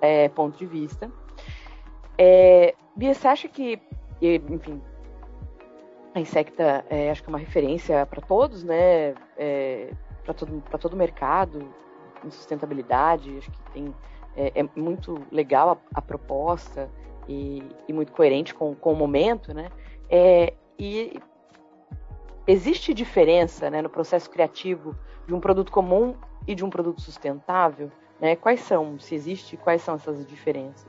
é, 0.00 0.28
ponto 0.28 0.58
de 0.58 0.66
vista. 0.66 1.10
É, 2.18 2.74
Bia, 2.94 3.14
você 3.14 3.28
acha 3.28 3.48
que, 3.48 3.80
enfim, 4.20 4.80
a 6.14 6.20
Insecta 6.20 6.84
é, 6.90 7.10
acho 7.10 7.22
que 7.22 7.30
é 7.30 7.32
uma 7.32 7.38
referência 7.38 8.04
para 8.04 8.20
todos, 8.20 8.62
né? 8.62 9.14
É, 9.38 9.90
para 10.22 10.34
todo, 10.34 10.62
todo 10.78 10.92
o 10.92 10.96
mercado 10.96 11.66
em 12.24 12.30
sustentabilidade. 12.30 13.38
Acho 13.38 13.50
que 13.50 13.60
tem, 13.72 13.94
é, 14.36 14.60
é 14.60 14.68
muito 14.74 15.20
legal 15.30 15.70
a, 15.70 15.98
a 15.98 16.02
proposta 16.02 16.90
e, 17.28 17.62
e, 17.88 17.92
muito 17.92 18.12
coerente 18.12 18.54
com, 18.54 18.74
com 18.74 18.92
o 18.92 18.96
momento, 18.96 19.54
né? 19.54 19.70
É, 20.08 20.54
e 20.78 21.20
existe 22.46 22.92
diferença 22.92 23.70
né, 23.70 23.80
no 23.80 23.88
processo 23.88 24.28
criativo 24.28 24.96
de 25.26 25.34
um 25.34 25.40
produto 25.40 25.70
comum 25.70 26.14
e 26.46 26.54
de 26.54 26.64
um 26.64 26.70
produto 26.70 27.00
sustentável? 27.00 27.90
Né? 28.20 28.36
Quais 28.36 28.60
são, 28.60 28.98
se 28.98 29.14
existe, 29.14 29.56
quais 29.56 29.82
são 29.82 29.94
essas 29.94 30.26
diferenças? 30.26 30.88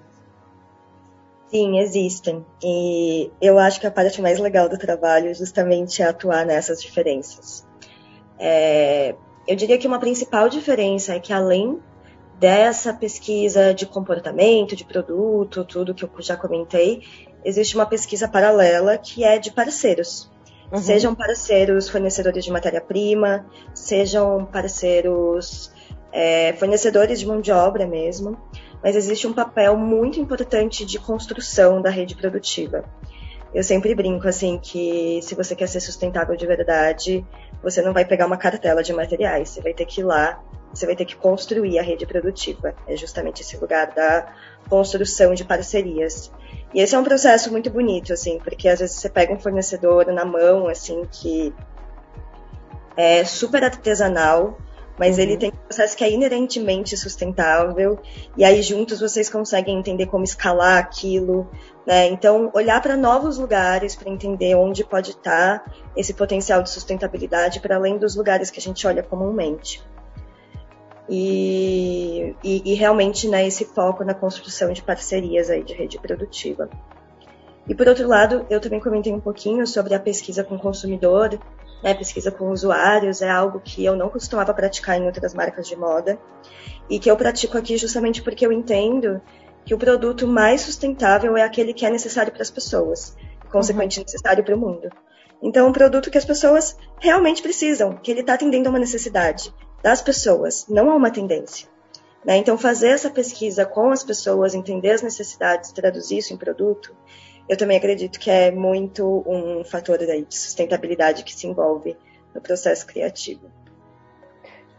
Sim, 1.48 1.80
existem. 1.80 2.46
E 2.64 3.30
eu 3.42 3.60
acho 3.60 3.80
que 3.80 3.86
a 3.86 3.92
parte 3.92 4.22
mais 4.22 4.40
legal 4.40 4.70
do 4.70 4.78
trabalho 4.78 5.36
justamente 5.36 6.02
é 6.02 6.08
atuar 6.08 6.46
nessas 6.46 6.82
diferenças. 6.82 7.68
É, 8.40 9.16
eu 9.48 9.56
diria 9.56 9.78
que 9.78 9.88
uma 9.88 10.00
principal 10.00 10.50
diferença 10.50 11.16
é 11.16 11.20
que 11.20 11.34
além 11.34 11.80
dessa 12.40 12.94
pesquisa 12.94 13.74
de 13.74 13.86
comportamento, 13.86 14.76
de 14.76 14.84
produto, 14.84 15.64
tudo 15.64 15.94
que 15.94 16.04
eu 16.04 16.10
já 16.20 16.36
comentei, 16.36 17.04
existe 17.46 17.76
uma 17.76 17.86
pesquisa 17.86 18.28
paralela 18.28 18.98
que 18.98 19.24
é 19.24 19.38
de 19.38 19.52
parceiros. 19.52 20.32
Uhum. 20.72 20.78
Sejam 20.80 21.14
parceiros 21.14 21.90
fornecedores 21.90 22.44
de 22.44 22.52
matéria-prima, 22.52 23.46
sejam 23.74 24.46
parceiros 24.46 25.72
é, 26.12 26.54
fornecedores 26.54 27.20
de 27.20 27.28
mão 27.28 27.42
de 27.42 27.52
obra 27.52 27.86
mesmo 27.86 28.38
mas 28.84 28.96
existe 28.96 29.28
um 29.28 29.34
papel 29.34 29.78
muito 29.78 30.20
importante 30.20 30.86
de 30.86 31.00
construção 31.00 31.82
da 31.82 31.90
rede 31.90 32.16
produtiva. 32.16 32.84
Eu 33.54 33.64
sempre 33.64 33.94
brinco 33.94 34.28
assim 34.28 34.58
que 34.58 35.20
se 35.22 35.36
você 35.36 35.56
quer 35.56 35.68
ser 35.68 35.82
sustentável 35.82 36.36
de 36.36 36.48
verdade, 36.48 37.26
você 37.62 37.82
não 37.82 37.94
vai 37.94 38.06
pegar 38.06 38.26
uma 38.26 38.38
cartela 38.38 38.82
de 38.84 38.94
materiais, 38.94 39.50
você 39.50 39.62
vai 39.62 39.74
ter 39.74 39.86
que 39.86 40.02
ir 40.02 40.04
lá, 40.04 40.42
você 40.74 40.86
vai 40.86 40.96
ter 40.96 41.06
que 41.06 41.16
construir 41.16 41.78
a 41.80 41.84
rede 41.84 42.06
produtiva. 42.06 42.74
É 42.88 42.96
justamente 42.96 43.42
esse 43.42 43.58
lugar 43.58 43.88
da 43.88 44.34
construção 44.70 45.34
de 45.34 45.44
parcerias. 45.44 46.32
E 46.74 46.80
esse 46.80 46.96
é 46.96 47.00
um 47.00 47.04
processo 47.04 47.52
muito 47.52 47.70
bonito, 47.70 48.14
assim, 48.14 48.40
porque 48.40 48.68
às 48.68 48.80
vezes 48.80 48.96
você 48.96 49.10
pega 49.10 49.34
um 49.34 49.40
fornecedor 49.40 50.08
na 50.08 50.24
mão, 50.24 50.68
assim, 50.68 51.06
que 51.12 51.54
é 52.96 53.24
super 53.26 53.64
artesanal, 53.64 54.58
mas 54.98 55.18
uhum. 55.18 55.24
ele 55.24 55.38
tem 55.38 55.50
um 55.50 55.66
processo 55.68 55.96
que 55.96 56.04
é 56.04 56.12
inerentemente 56.12 56.96
sustentável, 56.98 58.00
e 58.38 58.44
aí 58.44 58.62
juntos 58.62 59.00
vocês 59.00 59.30
conseguem 59.30 59.78
entender 59.78 60.06
como 60.08 60.24
escalar 60.24 60.78
aquilo, 60.78 61.50
né? 61.86 62.08
Então, 62.08 62.52
olhar 62.54 62.82
para 62.82 62.96
novos 62.96 63.38
lugares 63.38 63.96
para 63.96 64.10
entender 64.10 64.56
onde 64.56 64.84
pode 64.84 65.12
estar 65.12 65.60
tá 65.60 65.72
esse 65.96 66.14
potencial 66.14 66.62
de 66.62 66.70
sustentabilidade 66.70 67.60
para 67.60 67.76
além 67.76 67.98
dos 67.98 68.16
lugares 68.16 68.50
que 68.50 68.60
a 68.60 68.62
gente 68.62 68.86
olha 68.86 69.04
comumente. 69.04 69.82
E, 71.10 72.36
e, 72.44 72.72
e, 72.72 72.74
realmente 72.76 73.28
né, 73.28 73.46
esse 73.46 73.66
foco 73.66 74.04
na 74.04 74.14
construção 74.14 74.72
de 74.72 74.82
parcerias 74.82 75.50
aí 75.50 75.64
de 75.64 75.74
rede 75.74 76.00
produtiva. 76.00 76.70
E 77.68 77.76
por 77.76 77.88
outro 77.88 78.08
lado, 78.08 78.46
eu 78.50 78.60
também 78.60 78.80
comentei 78.80 79.14
um 79.14 79.20
pouquinho 79.20 79.68
sobre 79.68 79.94
a 79.94 80.00
pesquisa 80.00 80.44
com 80.44 80.56
o 80.56 80.60
consumidor, 80.60 81.40
né, 81.84 81.94
pesquisa 81.94 82.32
com 82.32 82.50
usuários, 82.50 83.22
é 83.22 83.30
algo 83.30 83.60
que 83.60 83.84
eu 83.84 83.96
não 83.96 84.10
costumava 84.10 84.54
praticar 84.54 84.98
em 84.98 85.06
outras 85.06 85.34
marcas 85.34 85.68
de 85.68 85.76
moda 85.76 86.20
e 86.90 87.00
que 87.00 87.10
eu 87.10 87.18
pratico 87.18 87.58
aqui 87.58 87.78
justamente 87.78 88.22
porque 88.22 88.46
eu 88.46 88.52
entendo 88.52 89.22
que 89.66 89.74
o 89.74 89.78
produto 89.78 90.28
mais 90.28 90.62
sustentável 90.62 91.38
é 91.38 91.44
aquele 91.44 91.74
que 91.74 91.86
é 91.86 91.90
necessário 91.90 92.32
para 92.32 92.42
as 92.42 92.52
pessoas, 92.52 93.16
consequentemente 93.52 94.00
uhum. 94.00 94.06
necessário 94.06 94.44
para 94.44 94.56
o 94.56 94.60
mundo. 94.60 94.90
Então, 95.42 95.68
um 95.68 95.72
produto 95.74 96.12
que 96.12 96.18
as 96.18 96.26
pessoas 96.26 96.78
realmente 97.00 97.42
precisam, 97.42 97.96
que 97.96 98.12
ele 98.12 98.22
está 98.22 98.36
atendendo 98.36 98.68
a 98.68 98.72
uma 98.72 98.80
necessidade 98.80 99.54
das 99.82 100.02
pessoas, 100.02 100.68
não 100.68 100.92
a 100.92 100.96
uma 100.96 101.10
tendência. 101.10 101.68
Né? 102.24 102.38
Então, 102.38 102.58
fazer 102.58 102.90
essa 102.90 103.10
pesquisa 103.10 103.66
com 103.66 103.90
as 103.90 104.04
pessoas, 104.04 104.54
entender 104.54 104.92
as 104.92 105.02
necessidades, 105.02 105.72
traduzir 105.72 106.20
isso 106.20 106.34
em 106.34 106.38
produto, 106.38 106.96
eu 107.52 107.58
também 107.58 107.78
acredito 107.78 108.18
que 108.18 108.32
é 108.32 108.50
muito 108.50 109.26
um 109.28 109.62
fator 109.66 109.98
de 109.98 110.26
sustentabilidade 110.30 111.26
que 111.26 111.36
se 111.36 111.48
envolve 111.48 111.98
no 112.34 112.40
processo 112.40 112.88
criativo. 112.88 113.52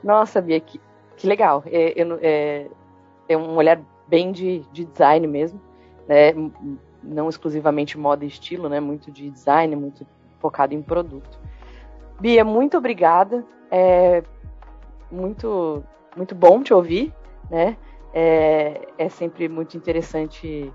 Nossa, 0.03 0.41
Bia, 0.41 0.59
que, 0.59 0.81
que 1.19 1.27
legal. 1.27 1.63
É, 1.67 2.01
é, 2.01 2.67
é, 3.29 3.37
um 3.37 3.57
olhar 3.57 3.79
bem 4.09 4.33
de, 4.33 4.61
de 4.73 4.87
design 4.87 5.27
mesmo, 5.27 5.61
né? 6.09 6.33
não 7.03 7.29
exclusivamente 7.29 7.99
moda 7.99 8.25
e 8.25 8.29
estilo, 8.29 8.71
né? 8.71 8.81
muito 8.81 9.11
de 9.11 9.29
design, 9.29 9.77
muito 9.77 10.07
focado 10.41 10.73
em 10.73 10.81
produto. 10.81 11.39
Bia, 12.19 12.43
muito 12.43 12.79
obrigada. 12.79 13.45
É 13.71 14.23
muito, 15.11 15.85
muito 16.17 16.35
bom 16.35 16.63
te 16.63 16.73
ouvir, 16.73 17.13
né? 17.51 17.77
É, 18.15 18.81
é 18.97 19.09
sempre 19.11 19.47
muito 19.47 19.77
interessante 19.77 20.73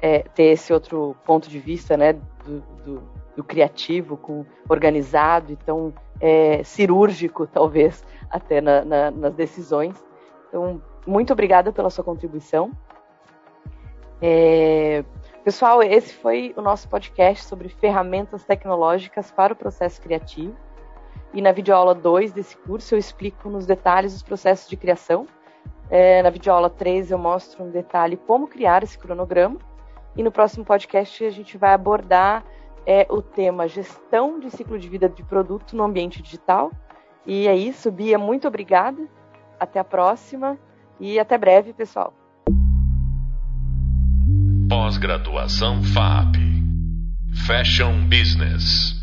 é, 0.00 0.20
ter 0.20 0.52
esse 0.52 0.72
outro 0.72 1.16
ponto 1.24 1.48
de 1.48 1.58
vista, 1.58 1.96
né, 1.96 2.12
do, 2.12 2.60
do, 2.84 3.02
do 3.36 3.44
criativo, 3.44 4.16
com 4.16 4.44
organizado 4.68 5.52
e 5.52 5.56
tão 5.56 5.92
é, 6.20 6.62
cirúrgico, 6.62 7.46
talvez, 7.52 8.04
até 8.30 8.60
na, 8.60 8.84
na, 8.84 9.10
nas 9.10 9.34
decisões. 9.34 10.02
Então, 10.48 10.82
muito 11.06 11.32
obrigada 11.32 11.72
pela 11.72 11.90
sua 11.90 12.04
contribuição. 12.04 12.70
É, 14.22 15.02
pessoal, 15.44 15.82
esse 15.82 16.12
foi 16.12 16.52
o 16.56 16.60
nosso 16.60 16.88
podcast 16.88 17.44
sobre 17.44 17.68
ferramentas 17.68 18.44
tecnológicas 18.44 19.30
para 19.30 19.52
o 19.52 19.56
processo 19.56 20.00
criativo. 20.00 20.54
E 21.32 21.40
na 21.40 21.52
videoaula 21.52 21.94
2 21.94 22.32
desse 22.32 22.56
curso 22.56 22.94
eu 22.94 22.98
explico 22.98 23.48
nos 23.48 23.64
detalhes 23.64 24.14
os 24.14 24.22
processos 24.22 24.68
de 24.68 24.76
criação. 24.76 25.26
É, 25.88 26.22
na 26.22 26.30
videoaula 26.30 26.68
3 26.68 27.10
eu 27.10 27.18
mostro 27.18 27.64
um 27.64 27.70
detalhe 27.70 28.16
como 28.16 28.48
criar 28.48 28.82
esse 28.82 28.98
cronograma. 28.98 29.58
E 30.16 30.22
no 30.22 30.32
próximo 30.32 30.64
podcast 30.64 31.24
a 31.24 31.30
gente 31.30 31.56
vai 31.56 31.72
abordar 31.72 32.44
é, 32.86 33.06
o 33.10 33.22
tema 33.22 33.68
gestão 33.68 34.40
de 34.40 34.50
ciclo 34.50 34.78
de 34.78 34.88
vida 34.88 35.08
de 35.08 35.22
produto 35.22 35.76
no 35.76 35.84
ambiente 35.84 36.22
digital. 36.22 36.72
E 37.26 37.46
é 37.46 37.54
isso, 37.54 37.90
Bia, 37.90 38.18
muito 38.18 38.48
obrigada. 38.48 39.06
Até 39.58 39.78
a 39.78 39.84
próxima 39.84 40.58
e 40.98 41.18
até 41.18 41.36
breve, 41.36 41.72
pessoal. 41.72 42.14
Pós-graduação 44.68 45.82
FAP 45.82 46.36
Fashion 47.46 48.08
Business 48.08 49.00